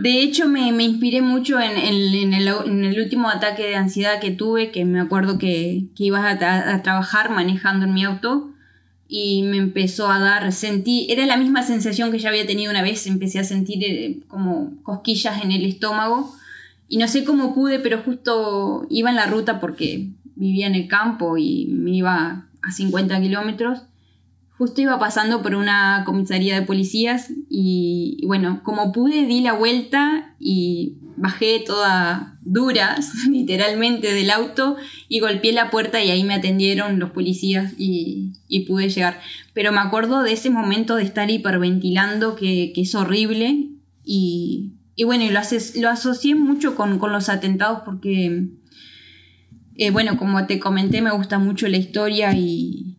De 0.00 0.22
hecho, 0.22 0.48
me, 0.48 0.70
inspiré 0.70 1.20
mucho 1.20 1.60
en, 1.60 2.32
el, 2.32 2.98
último 2.98 3.28
ataque 3.28 3.64
de 3.64 3.76
ansiedad 3.76 4.20
que 4.20 4.30
tuve, 4.30 4.70
que 4.70 4.86
me 4.86 5.00
acuerdo 5.00 5.36
que, 5.36 5.88
que 5.94 6.04
ibas 6.04 6.24
a, 6.24 6.82
trabajar 6.82 7.28
manejando 7.28 7.84
en 7.84 7.92
mi 7.92 8.04
auto 8.06 8.54
y 9.06 9.42
me 9.42 9.58
empezó 9.58 10.10
a 10.10 10.18
dar, 10.18 10.50
sentí, 10.54 11.08
era 11.10 11.26
la 11.26 11.36
misma 11.36 11.62
sensación 11.62 12.10
que 12.10 12.18
ya 12.18 12.30
había 12.30 12.46
tenido 12.46 12.70
una 12.70 12.80
vez, 12.80 13.06
empecé 13.06 13.38
a 13.38 13.44
sentir 13.44 13.84
eh, 13.84 14.20
como 14.28 14.82
cosquillas 14.82 15.44
en 15.44 15.52
el 15.52 15.66
estómago 15.66 16.32
y 16.88 16.98
no 16.98 17.08
sé 17.08 17.24
cómo 17.24 17.54
pude, 17.54 17.78
pero 17.78 18.02
justo 18.02 18.86
iba 18.90 19.10
en 19.10 19.16
la 19.16 19.26
ruta 19.26 19.60
porque 19.60 20.10
vivía 20.34 20.66
en 20.66 20.74
el 20.74 20.88
campo 20.88 21.36
y 21.36 21.66
me 21.66 21.90
iba 21.90 22.46
a 22.62 22.72
50 22.72 23.20
kilómetros 23.20 23.82
justo 24.58 24.80
iba 24.80 24.98
pasando 24.98 25.42
por 25.42 25.54
una 25.54 26.02
comisaría 26.06 26.58
de 26.58 26.66
policías 26.66 27.30
y, 27.48 28.22
bueno, 28.26 28.60
como 28.62 28.92
pude 28.92 29.26
di 29.26 29.40
la 29.40 29.52
vuelta 29.52 30.34
y 30.40 30.94
bajé 31.16 31.62
toda 31.66 32.38
duras, 32.42 33.12
literalmente, 33.30 34.12
del 34.12 34.30
auto 34.30 34.76
y 35.08 35.20
golpeé 35.20 35.52
la 35.52 35.70
puerta 35.70 36.02
y 36.02 36.10
ahí 36.10 36.24
me 36.24 36.34
atendieron 36.34 36.98
los 36.98 37.10
policías 37.10 37.74
y, 37.76 38.32
pude 38.66 38.88
llegar. 38.88 39.20
Pero 39.52 39.72
me 39.72 39.80
acuerdo 39.80 40.22
de 40.22 40.32
ese 40.32 40.50
momento 40.50 40.96
de 40.96 41.04
estar 41.04 41.30
hiperventilando 41.30 42.34
que, 42.34 42.72
es 42.74 42.94
horrible 42.94 43.68
y, 44.04 44.72
bueno, 45.04 45.24
lo, 45.30 45.40
lo 45.80 45.88
asocié 45.88 46.34
mucho 46.34 46.74
con, 46.74 46.98
los 46.98 47.28
atentados 47.28 47.82
porque, 47.84 48.48
eh, 49.76 49.90
bueno, 49.90 50.16
como 50.16 50.46
te 50.46 50.58
comenté, 50.58 51.02
me 51.02 51.10
gusta 51.10 51.38
mucho 51.38 51.68
la 51.68 51.76
historia 51.76 52.32
y, 52.34 52.96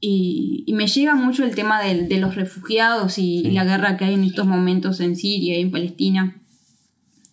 y, 0.00 0.72
me 0.74 0.86
llega 0.86 1.14
mucho 1.14 1.44
el 1.44 1.54
tema 1.54 1.82
de, 1.82 2.18
los 2.18 2.34
refugiados 2.34 3.18
y 3.18 3.50
la 3.50 3.64
guerra 3.64 3.96
que 3.96 4.06
hay 4.06 4.14
en 4.14 4.24
estos 4.24 4.46
momentos 4.46 5.00
en 5.00 5.16
Siria 5.16 5.58
y 5.58 5.62
en 5.62 5.70
Palestina. 5.70 6.36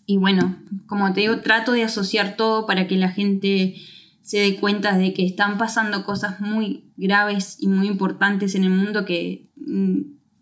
Y 0.05 0.17
bueno, 0.17 0.57
como 0.85 1.11
te 1.13 1.21
digo, 1.21 1.41
trato 1.41 1.73
de 1.73 1.83
asociar 1.83 2.37
todo 2.37 2.65
para 2.65 2.87
que 2.87 2.95
la 2.95 3.09
gente 3.09 3.75
se 4.21 4.39
dé 4.39 4.57
cuenta 4.57 4.97
de 4.97 5.13
que 5.13 5.25
están 5.25 5.57
pasando 5.57 6.03
cosas 6.03 6.41
muy 6.41 6.91
graves 6.97 7.57
y 7.59 7.67
muy 7.67 7.87
importantes 7.87 8.55
en 8.55 8.65
el 8.65 8.71
mundo 8.71 9.05
que 9.05 9.49
mm, 9.55 10.01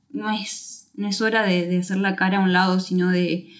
no 0.09 0.31
es, 0.31 0.74
no 0.97 1.07
es 1.07 1.21
hora 1.21 1.45
de, 1.45 1.77
hacer 1.77 1.97
la 1.97 2.15
cara 2.15 2.37
a 2.37 2.41
un 2.41 2.53
lado, 2.53 2.79
sino 2.79 3.09
de, 3.09 3.51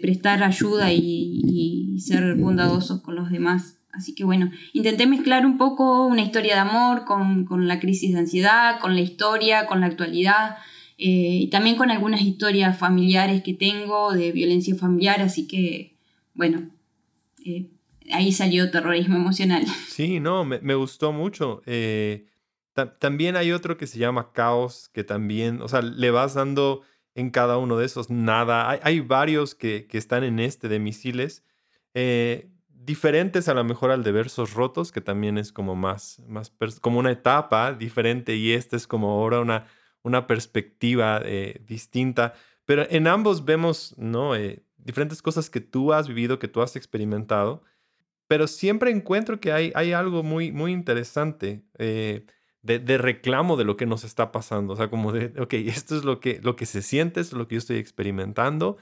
prestar 0.00 0.42
ayuda 0.42 0.92
y 0.92 1.98
ser 2.00 2.34
bondadosos 2.36 3.00
con 3.02 3.16
los 3.16 3.30
demás. 3.30 3.80
Así 3.92 4.14
que 4.14 4.24
bueno, 4.24 4.50
intenté 4.72 5.06
mezclar 5.06 5.44
un 5.44 5.58
poco 5.58 6.06
una 6.06 6.22
historia 6.22 6.54
de 6.54 6.60
amor 6.60 7.04
con, 7.04 7.46
la 7.66 7.80
crisis 7.80 8.12
de 8.12 8.20
ansiedad, 8.20 8.78
con 8.80 8.94
la 8.94 9.00
historia, 9.00 9.66
con 9.66 9.80
la 9.80 9.86
actualidad, 9.86 10.58
eh, 10.98 11.40
y 11.42 11.48
también 11.48 11.76
con 11.76 11.90
algunas 11.90 12.22
historias 12.22 12.78
familiares 12.78 13.42
que 13.42 13.54
tengo 13.54 14.12
de 14.12 14.32
violencia 14.32 14.74
familiar, 14.74 15.20
así 15.22 15.46
que 15.46 15.96
bueno, 16.34 16.70
eh, 17.44 17.68
ahí 18.12 18.32
salió 18.32 18.70
terrorismo 18.70 19.16
emocional. 19.16 19.64
Sí, 19.88 20.20
no, 20.20 20.44
me, 20.44 20.74
gustó 20.74 21.12
mucho. 21.12 21.62
Eh, 21.66 22.26
también 22.86 23.36
hay 23.36 23.52
otro 23.52 23.76
que 23.76 23.86
se 23.86 23.98
llama 23.98 24.32
Caos, 24.32 24.88
que 24.92 25.04
también, 25.04 25.62
o 25.62 25.68
sea, 25.68 25.82
le 25.82 26.10
vas 26.10 26.34
dando 26.34 26.82
en 27.14 27.30
cada 27.30 27.58
uno 27.58 27.76
de 27.76 27.86
esos 27.86 28.10
nada. 28.10 28.78
Hay, 28.82 29.00
varios 29.00 29.54
que, 29.54 29.86
que, 29.86 29.98
están 29.98 30.24
en 30.24 30.40
este 30.40 30.68
de 30.68 30.78
misiles. 30.78 31.44
Eh, 31.94 32.50
diferentes 32.68 33.48
a 33.48 33.54
lo 33.54 33.64
mejor 33.64 33.90
al 33.90 34.02
de 34.02 34.12
versos 34.12 34.54
rotos, 34.54 34.92
que 34.92 35.00
también 35.00 35.38
es 35.38 35.52
como 35.52 35.76
más, 35.76 36.20
más 36.26 36.52
como 36.80 36.98
una 36.98 37.10
etapa 37.10 37.72
diferente 37.72 38.36
y 38.36 38.52
este 38.52 38.76
es 38.76 38.86
como 38.86 39.10
ahora 39.10 39.40
una, 39.40 39.66
una 40.02 40.26
perspectiva 40.26 41.20
eh, 41.24 41.60
distinta. 41.66 42.34
Pero 42.64 42.86
en 42.90 43.06
ambos 43.06 43.44
vemos, 43.44 43.94
¿no? 43.98 44.34
Eh, 44.34 44.62
diferentes 44.78 45.22
cosas 45.22 45.50
que 45.50 45.60
tú 45.60 45.92
has 45.92 46.08
vivido, 46.08 46.38
que 46.38 46.48
tú 46.48 46.62
has 46.62 46.76
experimentado, 46.76 47.62
pero 48.28 48.46
siempre 48.46 48.90
encuentro 48.90 49.40
que 49.40 49.52
hay, 49.52 49.72
hay 49.74 49.92
algo 49.92 50.22
muy, 50.22 50.52
muy 50.52 50.72
interesante 50.72 51.64
de, 52.62 52.78
de, 52.78 52.98
reclamo 52.98 53.56
de 53.56 53.64
lo 53.64 53.76
que 53.76 53.86
nos 53.86 54.04
está 54.04 54.32
pasando. 54.32 54.74
O 54.74 54.76
sea, 54.76 54.90
como 54.90 55.12
de, 55.12 55.32
ok, 55.40 55.54
esto 55.54 55.96
es 55.96 56.04
lo 56.04 56.20
que, 56.20 56.40
lo 56.42 56.56
que 56.56 56.66
se 56.66 56.82
siente, 56.82 57.20
esto 57.20 57.36
es 57.36 57.38
lo 57.38 57.48
que 57.48 57.54
yo 57.56 57.58
estoy 57.60 57.78
experimentando 57.78 58.76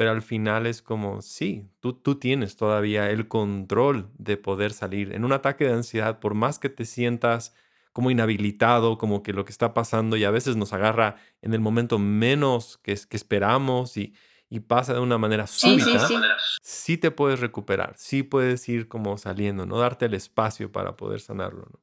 pero 0.00 0.12
al 0.12 0.22
final 0.22 0.66
es 0.66 0.80
como, 0.80 1.20
sí, 1.20 1.68
tú, 1.78 1.92
tú 1.92 2.14
tienes 2.14 2.56
todavía 2.56 3.10
el 3.10 3.28
control 3.28 4.08
de 4.16 4.38
poder 4.38 4.72
salir. 4.72 5.12
En 5.12 5.26
un 5.26 5.32
ataque 5.32 5.66
de 5.66 5.74
ansiedad, 5.74 6.20
por 6.20 6.32
más 6.32 6.58
que 6.58 6.70
te 6.70 6.86
sientas 6.86 7.52
como 7.92 8.10
inhabilitado, 8.10 8.96
como 8.96 9.22
que 9.22 9.34
lo 9.34 9.44
que 9.44 9.52
está 9.52 9.74
pasando 9.74 10.16
y 10.16 10.24
a 10.24 10.30
veces 10.30 10.56
nos 10.56 10.72
agarra 10.72 11.16
en 11.42 11.52
el 11.52 11.60
momento 11.60 11.98
menos 11.98 12.78
que, 12.78 12.98
que 13.10 13.16
esperamos 13.18 13.98
y, 13.98 14.14
y 14.48 14.60
pasa 14.60 14.94
de 14.94 15.00
una 15.00 15.18
manera 15.18 15.46
súbita, 15.46 16.08
sí, 16.08 16.16
sí, 16.62 16.96
te 16.96 17.10
puedes 17.10 17.40
recuperar, 17.40 17.92
sí 17.98 18.22
puedes 18.22 18.66
ir 18.70 18.88
como 18.88 19.18
saliendo, 19.18 19.66
no 19.66 19.78
darte 19.78 20.06
el 20.06 20.14
espacio 20.14 20.72
para 20.72 20.96
poder 20.96 21.20
sanarlo. 21.20 21.68
¿no? 21.70 21.78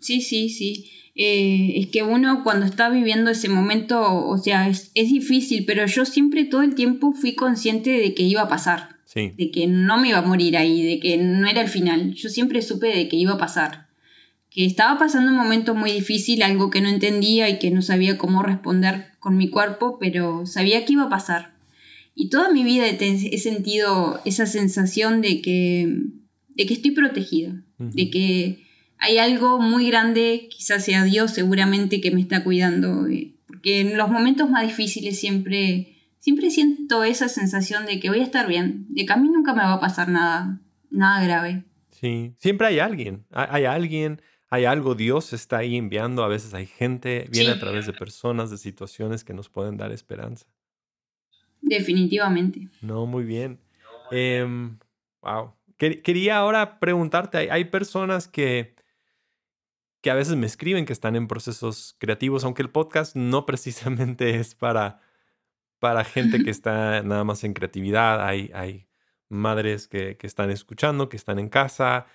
Sí, 0.00 0.20
sí, 0.20 0.48
sí. 0.48 0.90
Eh, 1.14 1.74
es 1.76 1.88
que 1.88 2.02
uno 2.02 2.42
cuando 2.42 2.64
está 2.64 2.88
viviendo 2.88 3.30
ese 3.30 3.48
momento, 3.48 4.26
o 4.26 4.38
sea, 4.38 4.68
es, 4.68 4.92
difícil, 4.94 5.64
pero 5.66 5.84
yo 5.86 6.04
siempre 6.04 6.44
todo 6.44 6.62
el 6.62 6.74
tiempo 6.74 7.12
fui 7.12 7.34
consciente 7.34 7.90
de 7.90 8.14
que 8.14 8.22
iba 8.22 8.42
a 8.42 8.48
pasar. 8.48 8.96
De 9.14 9.50
que 9.50 9.66
no 9.66 10.00
me 10.00 10.10
iba 10.10 10.18
a 10.18 10.22
morir 10.22 10.56
ahí, 10.56 10.84
de 10.84 11.00
que 11.00 11.18
no 11.18 11.48
era 11.48 11.60
el 11.60 11.68
final. 11.68 12.14
Yo 12.14 12.28
siempre 12.28 12.62
supe 12.62 12.86
de 12.86 13.08
que 13.08 13.16
iba 13.16 13.32
a 13.32 13.38
pasar. 13.38 13.88
Que 14.50 14.64
estaba 14.64 14.98
pasando 15.00 15.32
un 15.32 15.36
momento 15.36 15.74
muy 15.74 15.90
difícil, 15.90 16.42
algo 16.42 16.70
que 16.70 16.80
no 16.80 16.88
entendía 16.88 17.48
y 17.48 17.58
que 17.58 17.72
no 17.72 17.82
sabía 17.82 18.16
cómo 18.18 18.44
responder 18.44 19.08
con 19.18 19.36
mi 19.36 19.50
cuerpo, 19.50 19.98
pero 19.98 20.46
sabía 20.46 20.84
que 20.84 20.92
iba 20.92 21.04
a 21.04 21.10
pasar. 21.10 21.54
Y 22.14 22.30
toda 22.30 22.52
mi 22.52 22.62
vida 22.62 22.86
he, 22.86 23.38
sentido 23.38 24.20
esa 24.24 24.46
sensación 24.46 25.22
de 25.22 25.42
que, 25.42 25.92
de 26.50 26.66
que 26.66 26.74
estoy 26.74 26.92
protegida, 26.92 27.62
de 27.78 28.10
que 28.10 28.69
hay 29.00 29.16
algo 29.16 29.58
muy 29.58 29.88
grande, 29.88 30.48
quizás 30.50 30.84
sea 30.84 31.04
Dios 31.04 31.32
seguramente, 31.32 32.00
que 32.00 32.10
me 32.10 32.20
está 32.20 32.44
cuidando. 32.44 33.08
Eh, 33.08 33.34
porque 33.46 33.80
en 33.80 33.96
los 33.96 34.10
momentos 34.10 34.48
más 34.50 34.66
difíciles 34.66 35.18
siempre, 35.18 35.96
siempre 36.18 36.50
siento 36.50 37.02
esa 37.02 37.28
sensación 37.28 37.86
de 37.86 37.98
que 37.98 38.10
voy 38.10 38.20
a 38.20 38.24
estar 38.24 38.46
bien, 38.46 38.86
de 38.90 39.06
que 39.06 39.12
a 39.12 39.16
mí 39.16 39.28
nunca 39.28 39.54
me 39.54 39.62
va 39.62 39.74
a 39.74 39.80
pasar 39.80 40.08
nada, 40.08 40.60
nada 40.90 41.24
grave. 41.24 41.64
Sí, 41.90 42.34
siempre 42.38 42.66
hay 42.66 42.78
alguien, 42.78 43.24
hay 43.30 43.64
alguien, 43.64 44.20
hay 44.50 44.66
algo, 44.66 44.94
Dios 44.94 45.32
está 45.32 45.58
ahí 45.58 45.76
enviando, 45.76 46.22
a 46.22 46.28
veces 46.28 46.52
hay 46.54 46.66
gente, 46.66 47.26
viene 47.30 47.50
a 47.50 47.58
través 47.58 47.86
de 47.86 47.92
personas, 47.94 48.50
de 48.50 48.58
situaciones 48.58 49.24
que 49.24 49.32
nos 49.32 49.48
pueden 49.48 49.76
dar 49.78 49.92
esperanza. 49.92 50.46
Definitivamente. 51.62 52.68
No, 52.82 53.06
muy 53.06 53.24
bien. 53.24 53.60
wow. 54.10 54.18
Em, 54.18 54.78
quería 55.78 56.36
ahora 56.38 56.78
preguntarte, 56.78 57.50
hay 57.50 57.64
personas 57.64 58.28
que 58.28 58.79
que 60.00 60.10
a 60.10 60.14
veces 60.14 60.36
me 60.36 60.46
escriben 60.46 60.86
que 60.86 60.92
están 60.92 61.16
en 61.16 61.28
procesos 61.28 61.96
creativos, 61.98 62.44
aunque 62.44 62.62
el 62.62 62.70
podcast 62.70 63.16
no 63.16 63.46
precisamente 63.46 64.36
es 64.36 64.54
para, 64.54 65.00
para 65.78 66.04
gente 66.04 66.42
que 66.42 66.50
está 66.50 67.02
nada 67.02 67.24
más 67.24 67.44
en 67.44 67.52
creatividad. 67.54 68.24
Hay, 68.24 68.50
hay 68.54 68.86
madres 69.28 69.88
que, 69.88 70.16
que, 70.16 70.26
están 70.26 70.50
escuchando, 70.50 71.08
que 71.08 71.16
están 71.16 71.38
en 71.38 71.48
casa, 71.48 72.06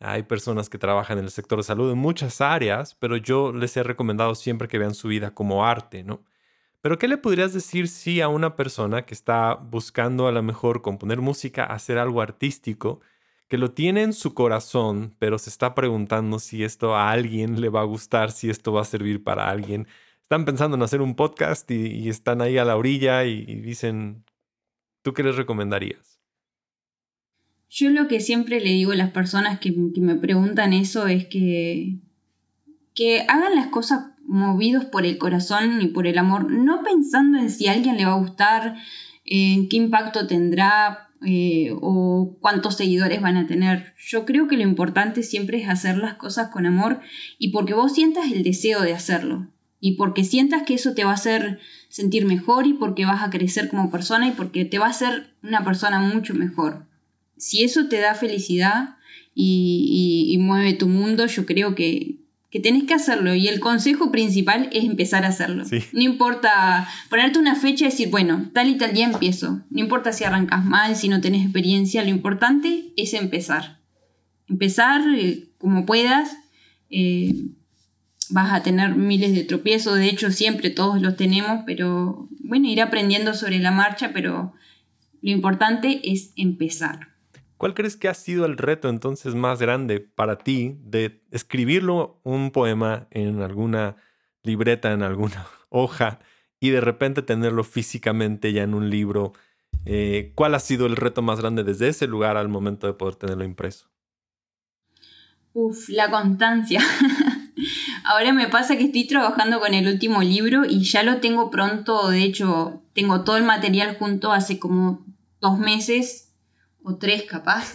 hay 0.00 0.24
personas 0.24 0.68
que 0.68 0.78
trabajan 0.78 1.18
en 1.18 1.24
el 1.24 1.30
sector 1.30 1.58
de 1.58 1.64
salud 1.64 1.92
en 1.92 1.98
muchas 1.98 2.40
áreas, 2.40 2.96
pero 2.96 3.16
yo 3.16 3.52
les 3.52 3.76
he 3.76 3.82
recomendado 3.82 4.34
siempre 4.34 4.68
que 4.68 4.78
vean 4.78 4.94
su 4.94 5.08
vida 5.08 5.32
como 5.32 5.64
arte, 5.64 6.02
¿no? 6.02 6.24
Pero 6.80 6.98
¿qué 6.98 7.06
le 7.06 7.16
podrías 7.16 7.52
decir 7.52 7.86
si 7.86 8.20
a 8.20 8.28
una 8.28 8.56
persona 8.56 9.06
que 9.06 9.14
está 9.14 9.54
buscando 9.54 10.26
a 10.26 10.32
lo 10.32 10.42
mejor 10.42 10.82
componer 10.82 11.20
música, 11.20 11.64
hacer 11.64 11.98
algo 11.98 12.20
artístico, 12.20 13.00
que 13.52 13.58
lo 13.58 13.72
tiene 13.72 14.00
en 14.00 14.14
su 14.14 14.32
corazón, 14.32 15.14
pero 15.18 15.38
se 15.38 15.50
está 15.50 15.74
preguntando 15.74 16.38
si 16.38 16.64
esto 16.64 16.96
a 16.96 17.10
alguien 17.10 17.60
le 17.60 17.68
va 17.68 17.82
a 17.82 17.84
gustar, 17.84 18.32
si 18.32 18.48
esto 18.48 18.72
va 18.72 18.80
a 18.80 18.86
servir 18.86 19.22
para 19.22 19.50
alguien. 19.50 19.86
están 20.22 20.46
pensando 20.46 20.74
en 20.74 20.82
hacer 20.82 21.02
un 21.02 21.14
podcast 21.14 21.70
y, 21.70 22.08
están 22.08 22.40
ahí 22.40 22.56
a 22.56 22.64
la 22.64 22.78
orilla 22.78 23.26
y, 23.26 23.44
dicen, 23.44 24.24
¿tú 25.02 25.12
qué 25.12 25.22
les 25.22 25.36
recomendarías? 25.36 26.18
Yo 27.68 27.90
lo 27.90 28.08
que 28.08 28.20
siempre 28.20 28.58
le 28.58 28.70
digo 28.70 28.92
a 28.92 28.96
las 28.96 29.10
personas 29.10 29.60
que, 29.60 29.70
me 29.70 30.14
preguntan 30.14 30.72
eso 30.72 31.06
es 31.06 31.26
que, 31.26 31.98
que 32.94 33.26
hagan 33.28 33.54
las 33.54 33.66
cosas 33.66 34.12
movidos 34.24 34.86
por 34.86 35.04
el 35.04 35.18
corazón 35.18 35.82
y 35.82 35.88
por 35.88 36.06
el 36.06 36.16
amor, 36.16 36.50
no 36.50 36.82
pensando 36.82 37.36
en 37.36 37.50
si 37.50 37.66
a 37.66 37.72
alguien 37.72 37.98
le 37.98 38.06
va 38.06 38.12
a 38.12 38.18
gustar, 38.18 38.76
en 39.26 39.68
qué 39.68 39.76
impacto 39.76 40.26
tendrá 40.26 41.11
eh, 41.24 41.72
o 41.80 42.36
cuántos 42.40 42.76
seguidores 42.76 43.20
van 43.20 43.36
a 43.36 43.46
tener. 43.46 43.94
Yo 43.98 44.24
creo 44.24 44.48
que 44.48 44.56
lo 44.56 44.62
importante 44.62 45.22
siempre 45.22 45.62
es 45.62 45.68
hacer 45.68 45.96
las 45.98 46.14
cosas 46.14 46.48
con 46.48 46.66
amor 46.66 47.00
y 47.38 47.50
porque 47.50 47.74
vos 47.74 47.92
sientas 47.92 48.30
el 48.32 48.42
deseo 48.42 48.82
de 48.82 48.94
hacerlo 48.94 49.48
y 49.84 49.96
porque 49.96 50.24
sientas 50.24 50.62
que 50.62 50.74
eso 50.74 50.94
te 50.94 51.04
va 51.04 51.10
a 51.10 51.14
hacer 51.14 51.58
sentir 51.88 52.24
mejor 52.24 52.68
y 52.68 52.72
porque 52.72 53.04
vas 53.04 53.20
a 53.20 53.30
crecer 53.30 53.68
como 53.68 53.90
persona 53.90 54.28
y 54.28 54.30
porque 54.30 54.64
te 54.64 54.78
va 54.78 54.86
a 54.86 54.90
hacer 54.90 55.34
una 55.42 55.64
persona 55.64 55.98
mucho 55.98 56.34
mejor. 56.34 56.86
Si 57.36 57.64
eso 57.64 57.88
te 57.88 57.98
da 57.98 58.14
felicidad 58.14 58.96
y, 59.34 60.36
mueve 60.38 60.74
tu 60.74 60.86
mundo, 60.86 61.26
yo 61.26 61.46
creo 61.46 61.74
que, 61.74 62.20
que 62.52 62.60
tenés 62.60 62.84
que 62.84 62.92
hacerlo 62.92 63.34
y 63.34 63.48
el 63.48 63.60
consejo 63.60 64.12
principal 64.12 64.68
es 64.72 64.84
empezar 64.84 65.24
a 65.24 65.28
hacerlo. 65.28 65.64
No 65.94 66.02
importa 66.02 66.86
ponerte 67.08 67.38
una 67.38 67.56
fecha 67.56 67.86
y 67.86 67.88
decir, 67.88 68.10
bueno, 68.10 68.50
tal 68.52 68.68
y 68.68 68.76
tal 68.76 68.92
día 68.92 69.06
empiezo. 69.06 69.62
No 69.70 69.80
importa 69.80 70.12
si 70.12 70.24
arrancas 70.24 70.62
mal, 70.62 70.94
si 70.94 71.08
no 71.08 71.22
tenés 71.22 71.44
experiencia, 71.44 72.04
lo 72.04 72.10
importante 72.10 72.92
es 72.98 73.14
empezar. 73.14 73.78
Empezar 74.48 75.00
eh, 75.16 75.48
como 75.56 75.86
puedas. 75.86 76.36
Eh, 76.90 77.46
vas 78.28 78.52
a 78.52 78.62
tener 78.62 78.96
miles 78.96 79.34
de 79.34 79.44
tropiezos, 79.44 79.96
de 79.96 80.10
hecho 80.10 80.30
siempre 80.30 80.68
todos 80.68 81.00
los 81.00 81.16
tenemos, 81.16 81.62
pero 81.64 82.28
bueno, 82.40 82.68
ir 82.68 82.82
aprendiendo 82.82 83.32
sobre 83.32 83.60
la 83.60 83.70
marcha, 83.70 84.10
pero 84.12 84.52
lo 85.22 85.30
importante 85.30 86.00
es 86.04 86.32
empezar. 86.36 87.11
¿Cuál 87.62 87.74
crees 87.74 87.96
que 87.96 88.08
ha 88.08 88.14
sido 88.14 88.44
el 88.44 88.56
reto 88.56 88.88
entonces 88.88 89.36
más 89.36 89.60
grande 89.60 90.00
para 90.00 90.36
ti 90.36 90.80
de 90.80 91.22
escribirlo 91.30 92.20
un 92.24 92.50
poema 92.50 93.06
en 93.12 93.40
alguna 93.40 93.94
libreta, 94.42 94.90
en 94.90 95.04
alguna 95.04 95.46
hoja 95.68 96.18
y 96.58 96.70
de 96.70 96.80
repente 96.80 97.22
tenerlo 97.22 97.62
físicamente 97.62 98.52
ya 98.52 98.64
en 98.64 98.74
un 98.74 98.90
libro? 98.90 99.32
Eh, 99.84 100.32
¿Cuál 100.34 100.56
ha 100.56 100.58
sido 100.58 100.86
el 100.86 100.96
reto 100.96 101.22
más 101.22 101.38
grande 101.38 101.62
desde 101.62 101.86
ese 101.86 102.08
lugar 102.08 102.36
al 102.36 102.48
momento 102.48 102.88
de 102.88 102.94
poder 102.94 103.14
tenerlo 103.14 103.44
impreso? 103.44 103.86
Uf, 105.52 105.88
la 105.88 106.10
constancia. 106.10 106.80
Ahora 108.04 108.32
me 108.32 108.48
pasa 108.48 108.76
que 108.76 108.86
estoy 108.86 109.06
trabajando 109.06 109.60
con 109.60 109.72
el 109.72 109.86
último 109.86 110.20
libro 110.22 110.64
y 110.68 110.82
ya 110.82 111.04
lo 111.04 111.18
tengo 111.18 111.48
pronto, 111.52 112.08
de 112.08 112.24
hecho 112.24 112.82
tengo 112.92 113.22
todo 113.22 113.36
el 113.36 113.44
material 113.44 113.96
junto 114.00 114.32
hace 114.32 114.58
como 114.58 115.06
dos 115.40 115.60
meses 115.60 116.31
o 116.84 116.96
tres 116.96 117.24
capaz. 117.24 117.74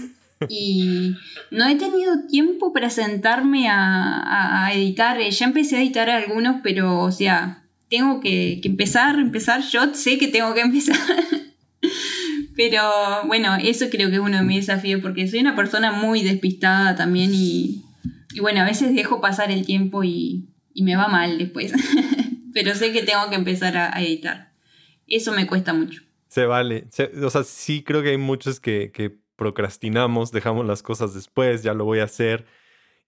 Y 0.49 1.15
no 1.49 1.67
he 1.67 1.75
tenido 1.75 2.27
tiempo 2.27 2.71
para 2.73 2.89
sentarme 2.89 3.67
a, 3.69 4.69
editar. 4.73 5.19
Ya 5.19 5.45
empecé 5.45 5.77
a 5.77 5.81
editar 5.81 6.09
algunos, 6.09 6.57
pero 6.63 6.99
o 6.99 7.11
sea, 7.11 7.63
tengo 7.89 8.19
que, 8.19 8.59
que 8.61 8.67
empezar, 8.67 9.17
empezar. 9.19 9.61
Yo 9.61 9.93
sé 9.93 10.17
que 10.17 10.27
tengo 10.27 10.53
que 10.53 10.61
empezar. 10.61 10.97
pero 12.55 12.81
bueno, 13.27 13.55
eso 13.55 13.85
creo 13.89 14.09
que 14.09 14.15
es 14.15 14.21
uno 14.21 14.37
de 14.37 14.43
mis 14.43 14.67
desafíos 14.67 15.01
porque 15.01 15.27
soy 15.27 15.39
una 15.39 15.55
persona 15.55 15.91
muy 15.91 16.23
despistada 16.23 16.95
también 16.95 17.31
y, 17.33 17.83
y 18.33 18.39
bueno, 18.39 18.61
a 18.61 18.65
veces 18.65 18.93
dejo 18.93 19.21
pasar 19.21 19.51
el 19.51 19.65
tiempo 19.65 20.03
y, 20.03 20.49
me 20.75 20.95
va 20.95 21.07
mal 21.07 21.37
después. 21.37 21.73
Pero 22.53 22.75
sé 22.75 22.91
que 22.91 23.03
tengo 23.03 23.29
que 23.29 23.35
empezar 23.35 23.77
a, 23.77 24.01
editar. 24.01 24.51
Eso 25.07 25.31
me 25.31 25.47
cuesta 25.47 25.73
mucho. 25.73 26.03
Se 26.37 26.45
vale. 26.45 26.87
o 27.23 27.29
sea, 27.31 27.43
sí 27.43 27.83
creo 27.83 28.03
que 28.03 28.09
hay 28.09 28.17
muchos 28.17 28.59
que, 28.59 29.17
procrastinamos, 29.35 30.31
dejamos 30.31 30.67
las 30.67 30.83
cosas 30.83 31.15
después, 31.15 31.63
ya 31.63 31.73
lo 31.73 31.83
voy 31.83 31.97
a 31.97 32.03
hacer. 32.03 32.45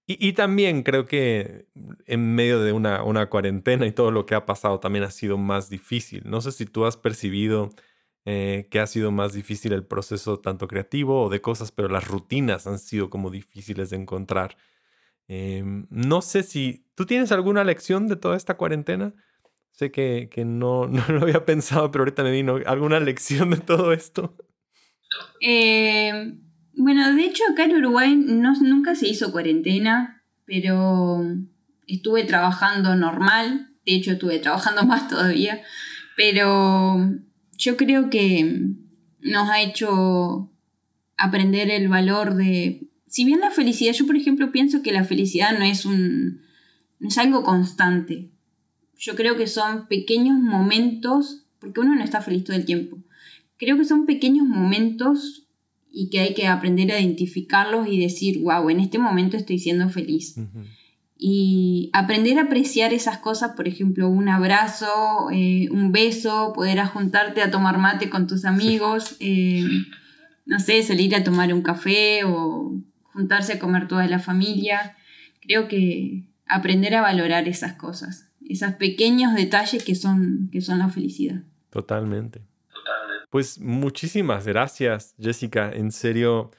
Y, 0.08 0.34
también 0.34 0.82
creo 0.82 1.06
que 1.06 1.68
en 2.08 2.34
medio 2.34 2.60
de 2.63 2.74
una, 2.74 3.04
una, 3.04 3.30
cuarentena 3.30 3.86
y 3.86 3.92
todo 3.92 4.10
lo 4.10 4.26
que 4.26 4.34
ha 4.34 4.48
pasado 4.48 4.80
también 4.80 5.04
ha 5.06 5.12
sido 5.12 5.38
más 5.38 5.70
difícil. 5.70 6.24
No 6.26 6.42
sé 6.42 6.52
si 6.52 6.65
tú 6.65 6.86
has 6.86 6.98
percibido 6.98 7.70
eh, 8.26 8.68
que 8.72 8.80
ha 8.80 8.88
sido 8.88 9.12
más 9.12 9.34
difícil 9.34 9.72
el 9.74 9.86
proceso 9.86 10.39
tanto 10.39 10.68
creativo 10.68 11.26
o 11.26 11.30
de 11.30 11.42
cosas, 11.42 11.72
pero 11.72 11.88
las 11.88 12.08
rutinas 12.08 12.65
han 12.65 12.80
sido 12.80 13.12
como 13.12 13.30
difíciles 13.30 13.92
de 13.92 13.98
encontrar. 13.98 14.58
Em, 15.28 15.86
no 15.92 16.24
sé 16.24 16.42
si 16.42 16.84
tú 16.96 17.06
tienes 17.06 17.32
alguna 17.32 17.63
lección 17.63 18.08
de 18.08 18.15
toda 18.15 18.36
esta 18.38 18.58
cuarentena. 18.58 19.13
Sé 19.80 19.92
que, 19.92 20.30
no, 20.46 20.88
no, 20.89 21.06
lo 21.08 21.22
había 21.22 21.46
pensado, 21.46 21.89
pero 21.89 22.02
ahorita 22.02 22.22
me 22.22 22.32
vino 22.32 22.60
alguna 22.65 23.00
lección 23.00 23.52
de 23.52 23.58
todo 23.60 23.94
esto. 23.94 24.36
Em, 25.39 26.42
bueno, 26.74 27.15
de 27.15 27.24
hecho 27.24 27.44
acá 27.50 27.63
en 27.63 27.78
Uruguay 27.78 28.13
no, 28.13 28.52
nunca 28.60 28.94
se 28.96 29.08
hizo 29.08 29.32
cuarentena, 29.32 30.22
pero 30.44 31.22
estuve 31.88 32.26
trabajando 32.26 32.94
normal. 32.98 33.70
De 33.86 33.96
hecho, 33.96 34.12
estuve 34.12 34.39
trabajando 34.39 34.84
más 34.86 35.08
todavía. 35.08 35.62
Pero 36.18 36.98
yo 37.58 37.78
creo 37.78 38.10
que 38.10 38.74
nos 39.22 39.50
ha 39.50 39.62
hecho 39.62 40.52
aprender 41.15 41.72
el 41.72 41.88
valor 41.88 42.36
de 42.36 42.89
si 43.08 43.24
bien 43.24 43.39
la 43.39 43.50
felicidad, 43.50 43.94
yo 43.94 44.06
por 44.06 44.18
ejemplo 44.18 44.52
pienso 44.52 44.82
que 44.82 44.92
la 44.92 45.06
felicidad 45.06 45.58
no 45.58 45.63
es 45.63 45.86
un 45.86 46.42
no 47.00 47.08
es 47.08 47.18
algo 47.18 47.44
constante. 47.44 48.30
Yo 49.00 49.16
creo 49.16 49.38
que 49.38 49.48
son 49.48 49.88
pequeños 49.88 50.38
momentos, 50.38 51.46
porque 51.60 51.80
uno 51.80 51.96
no 51.96 52.04
está 52.04 52.22
feliz 52.22 52.44
todo 52.44 52.58
el 52.58 52.66
tiempo. 52.66 52.98
Creo 53.58 53.78
que 53.78 53.86
son 53.86 54.06
pequeños 54.06 54.46
momentos 54.46 55.48
y 55.90 56.10
que 56.10 56.20
hay 56.20 56.34
que 56.34 56.48
aprender 56.48 56.92
a 56.92 57.00
identificarlos 57.00 57.88
y 57.88 58.00
decir, 58.00 58.42
wow, 58.42 58.70
en 58.70 58.82
este 58.82 59.00
momento 59.00 59.38
estoy 59.38 59.58
siendo 59.58 59.90
feliz. 59.90 60.36
Y 61.18 61.90
aprender 61.94 62.40
a 62.40 62.44
apreciar 62.44 62.94
esas 62.94 63.20
cosas, 63.20 63.54
por 63.54 63.70
ejemplo, 63.70 64.10
un 64.10 64.28
abrazo, 64.28 65.30
eh, 65.32 65.70
un 65.72 65.94
beso, 65.94 66.52
poder 66.54 66.84
juntarte 66.86 67.42
a 67.42 67.52
tomar 67.52 67.78
mate 67.78 68.10
con 68.10 68.28
tus 68.28 68.44
amigos, 68.44 69.16
eh, 69.22 69.66
no 70.46 70.60
sé, 70.60 70.84
salir 70.84 71.16
a 71.16 71.24
tomar 71.24 71.54
un 71.54 71.62
café 71.62 72.26
o 72.26 72.74
juntarse 73.14 73.54
a 73.54 73.60
comer 73.60 73.88
toda 73.88 74.08
la 74.08 74.20
familia. 74.20 74.98
Creo 75.42 75.70
que 75.70 76.24
aprender 76.46 76.96
a 76.96 77.02
valorar 77.02 77.48
esas 77.48 77.74
cosas, 77.74 78.29
esos 78.50 78.74
pequeños 78.74 79.36
detalles 79.36 79.84
que 79.84 79.96
son, 79.96 80.50
que 80.52 80.60
son 80.60 80.80
la 80.80 80.90
felicidad. 80.90 81.44
Totalmente. 81.70 82.42
Pues 83.30 83.60
muchísimas 83.60 84.48
gracias, 84.48 85.14
Jessica. 85.20 85.72
En 85.72 85.92
serio, 85.92 86.50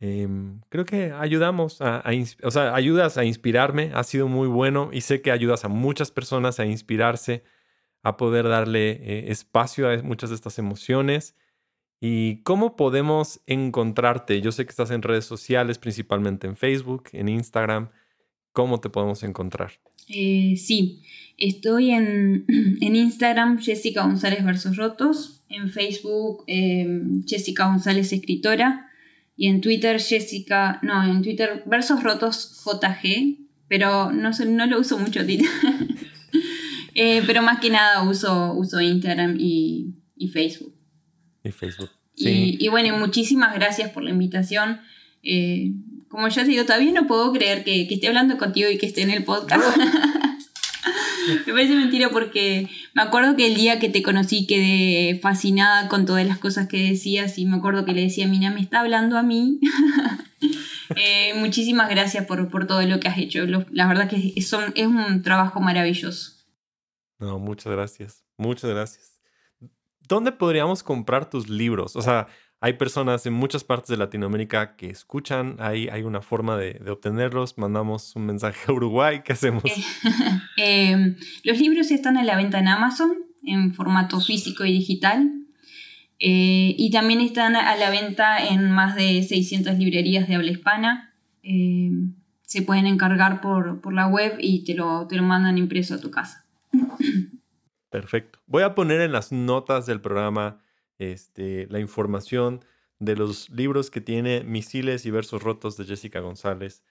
em, 0.00 0.60
creo 0.68 0.84
que 0.84 1.12
ayudamos 1.12 1.80
a, 1.80 2.02
o 2.42 2.50
sea, 2.50 2.74
ayudas 2.74 3.16
a 3.18 3.24
inspirarme. 3.24 3.92
Ha 3.94 4.02
sido 4.02 4.26
muy 4.26 4.48
bueno 4.48 4.90
y 4.92 5.02
sé 5.02 5.22
que 5.22 5.30
ayudas 5.30 5.64
a 5.64 5.68
muchas 5.68 6.10
personas 6.10 6.58
a 6.58 6.66
inspirarse, 6.66 7.44
a 8.02 8.16
poder 8.16 8.48
darle 8.48 8.90
eh, 8.90 9.30
espacio 9.30 9.88
a 9.88 10.02
muchas 10.02 10.30
de 10.30 10.36
estas 10.36 10.58
emociones. 10.58 11.36
¿Y 12.00 12.42
cómo 12.42 12.74
podemos 12.76 13.40
encontrarte? 13.46 14.40
Yo 14.40 14.50
sé 14.50 14.64
que 14.64 14.70
estás 14.70 14.90
en 14.90 15.02
redes 15.02 15.24
sociales, 15.24 15.78
principalmente 15.78 16.48
en 16.48 16.56
Facebook, 16.56 17.10
en 17.12 17.28
Instagram. 17.28 17.90
¿Cómo 18.58 18.80
te 18.80 18.90
podemos 18.90 19.22
encontrar? 19.22 19.70
Eh, 20.08 20.56
sí, 20.56 21.04
estoy 21.36 21.90
en, 21.92 22.44
Instagram 22.80 23.60
Jessica 23.60 24.02
González 24.02 24.44
Versos 24.44 24.76
Rotos, 24.76 25.44
en 25.48 25.70
Facebook 25.70 26.42
em, 26.48 27.22
Jessica 27.24 27.68
González 27.68 28.12
Escritora 28.12 28.90
y 29.36 29.46
en 29.46 29.60
Twitter 29.60 30.00
Jessica, 30.00 30.80
no, 30.82 31.04
en 31.04 31.22
Twitter 31.22 31.62
Versos 31.66 32.02
Rotos 32.02 32.60
JG, 32.64 33.38
pero 33.68 34.10
no, 34.10 34.30
no 34.32 34.66
lo 34.66 34.80
uso 34.80 34.98
mucho 34.98 35.20
eh, 36.96 37.22
pero 37.28 37.42
más 37.42 37.60
que 37.60 37.70
nada 37.70 38.02
uso, 38.02 38.54
uso 38.54 38.80
Instagram 38.80 39.36
y 39.38 39.94
Facebook. 40.32 40.74
Y 41.44 41.52
Facebook. 41.52 41.90
Y, 42.16 42.68
bueno, 42.68 42.98
muchísimas 42.98 43.54
gracias 43.54 43.90
por 43.90 44.02
la 44.02 44.10
invitación. 44.10 44.80
Como 46.08 46.28
ya 46.28 46.42
te 46.44 46.50
digo, 46.50 46.64
todavía 46.64 46.92
no 46.92 47.06
puedo 47.06 47.32
creer 47.32 47.64
que, 47.64 47.82
esté 47.82 48.08
hablando 48.08 48.38
contigo 48.38 48.70
y 48.70 48.78
que 48.78 48.86
esté 48.86 49.02
en 49.02 49.10
el 49.10 49.24
podcast. 49.24 49.76
me 51.46 51.52
parece 51.52 51.74
mentira 51.74 52.08
porque 52.10 52.68
me 52.94 53.02
acuerdo 53.02 53.36
que 53.36 53.46
el 53.46 53.54
día 53.54 53.78
que 53.78 53.88
te 53.88 54.02
conocí 54.02 54.46
quedé 54.46 55.18
fascinada 55.20 55.88
con 55.88 56.06
todas 56.06 56.26
las 56.26 56.38
cosas 56.38 56.68
que 56.68 56.90
decías 56.90 57.38
y 57.38 57.44
me 57.44 57.58
acuerdo 57.58 57.84
que 57.84 57.92
le 57.92 58.02
decía 58.02 58.26
Mina, 58.26 58.50
me 58.50 58.60
está 58.60 58.80
hablando 58.80 59.18
a 59.18 59.22
mí. 59.22 59.60
Eh, 60.96 61.34
muchísimas 61.36 61.90
gracias 61.90 62.24
por, 62.24 62.66
todo 62.66 62.80
lo 62.80 62.98
que 62.98 63.08
has 63.08 63.18
hecho. 63.18 63.44
la 63.44 63.86
verdad 63.86 64.08
que 64.08 64.32
es, 64.34 64.52
es 64.74 64.86
un 64.86 65.22
trabajo 65.22 65.60
maravilloso. 65.60 66.32
No, 67.18 67.38
muchas 67.38 67.70
gracias. 67.72 68.24
Muchas 68.38 68.70
gracias. 68.70 69.07
¿Dónde 70.08 70.32
podríamos 70.32 70.82
comprar 70.82 71.28
tus 71.28 71.48
libros? 71.48 71.94
O 71.94 72.02
sea, 72.02 72.26
hay 72.60 72.72
personas 72.72 73.24
en 73.26 73.34
muchas 73.34 73.62
partes 73.62 73.88
de 73.88 73.96
Latinoamérica 73.96 74.74
que 74.74 74.90
escuchan, 74.90 75.56
hay, 75.60 75.88
hay 75.88 76.02
una 76.02 76.22
forma 76.22 76.56
de, 76.56 76.80
obtenerlos, 76.90 77.56
mandamos 77.56 78.16
un 78.16 78.26
mensaje 78.26 78.58
a 78.66 78.72
Uruguay, 78.72 79.20
¿qué 79.24 79.34
hacemos? 79.34 79.62
Em, 80.56 81.14
los 81.44 81.60
libros 81.60 81.92
están 81.92 82.16
a 82.16 82.24
la 82.24 82.36
venta 82.36 82.58
en 82.58 82.66
Amazon, 82.66 83.12
en 83.44 83.72
formato 83.72 84.20
físico 84.20 84.64
y 84.64 84.72
digital, 84.72 85.30
eh, 86.18 86.74
y 86.76 86.90
también 86.90 87.20
están 87.20 87.54
a 87.54 87.76
la 87.76 87.90
venta 87.90 88.44
en 88.44 88.72
más 88.72 88.96
de 88.96 89.22
600 89.22 89.78
librerías 89.78 90.26
de 90.26 90.34
habla 90.34 90.50
hispana. 90.50 91.14
Em, 91.44 92.14
se 92.42 92.62
pueden 92.62 92.86
encargar 92.86 93.40
por, 93.40 93.80
por, 93.80 93.92
la 93.92 94.08
web 94.08 94.36
y 94.40 94.64
te 94.64 94.74
lo, 94.74 95.06
te 95.06 95.14
lo 95.14 95.22
mandan 95.22 95.58
impreso 95.58 95.94
a 95.94 96.00
tu 96.00 96.10
casa. 96.10 96.44
Perfecto. 97.90 98.40
Voy 98.46 98.62
a 98.62 98.74
poner 98.74 99.00
en 99.00 99.12
las 99.12 99.32
notas 99.32 99.86
del 99.86 100.00
programa 100.00 100.58
este, 100.98 101.66
la 101.70 101.80
información 101.80 102.64
de 102.98 103.16
los 103.16 103.48
libros 103.50 103.90
que 103.90 104.00
tiene 104.00 104.42
Misiles 104.44 105.06
y 105.06 105.10
Versos 105.10 105.42
Rotos 105.42 105.76
de 105.76 105.84
Jessica 105.84 106.20
González. 106.20 106.82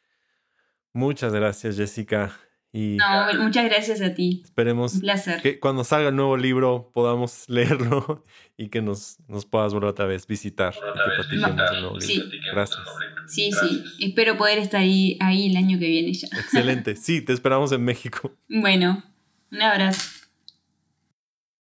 Muchas 0.94 1.34
gracias, 1.34 1.78
Jessica. 1.78 2.38
Y 2.74 2.98
no, 2.98 3.44
muchas 3.44 3.66
gracias 3.66 4.02
a 4.02 4.14
ti. 4.14 4.42
Esperemos 4.44 5.00
que 5.42 5.60
cuando 5.60 5.84
salga 5.84 6.10
el 6.10 6.16
nuevo 6.16 6.38
libro 6.38 6.92
podamos 6.94 7.46
leerlo 7.50 8.26
y 8.58 8.70
que 8.70 8.82
nos, 8.82 9.18
nos 9.28 9.46
puedas 9.46 9.74
volver 9.74 9.90
otra 9.90 10.06
vez 10.06 10.28
visitar 10.28 10.76
y 10.76 11.30
que 11.30 11.36
el 11.36 11.42
nuevo 11.56 11.98
libro. 11.98 12.02
Sí. 12.02 12.24
Gracias. 12.52 12.80
Sí, 13.28 13.52
sí. 13.52 13.84
Espero 14.00 14.38
poder 14.38 14.60
estar 14.60 14.82
ahí, 14.82 15.18
ahí 15.22 15.50
el 15.50 15.58
año 15.58 15.80
que 15.80 15.88
viene 15.88 16.14
ya. 16.14 16.28
Excelente. 16.28 16.96
Sí, 16.96 17.22
te 17.22 17.34
esperamos 17.34 17.72
en 17.72 17.84
México. 17.84 18.32
Bueno, 18.50 19.04
un 19.52 19.62
abrazo. 19.62 20.17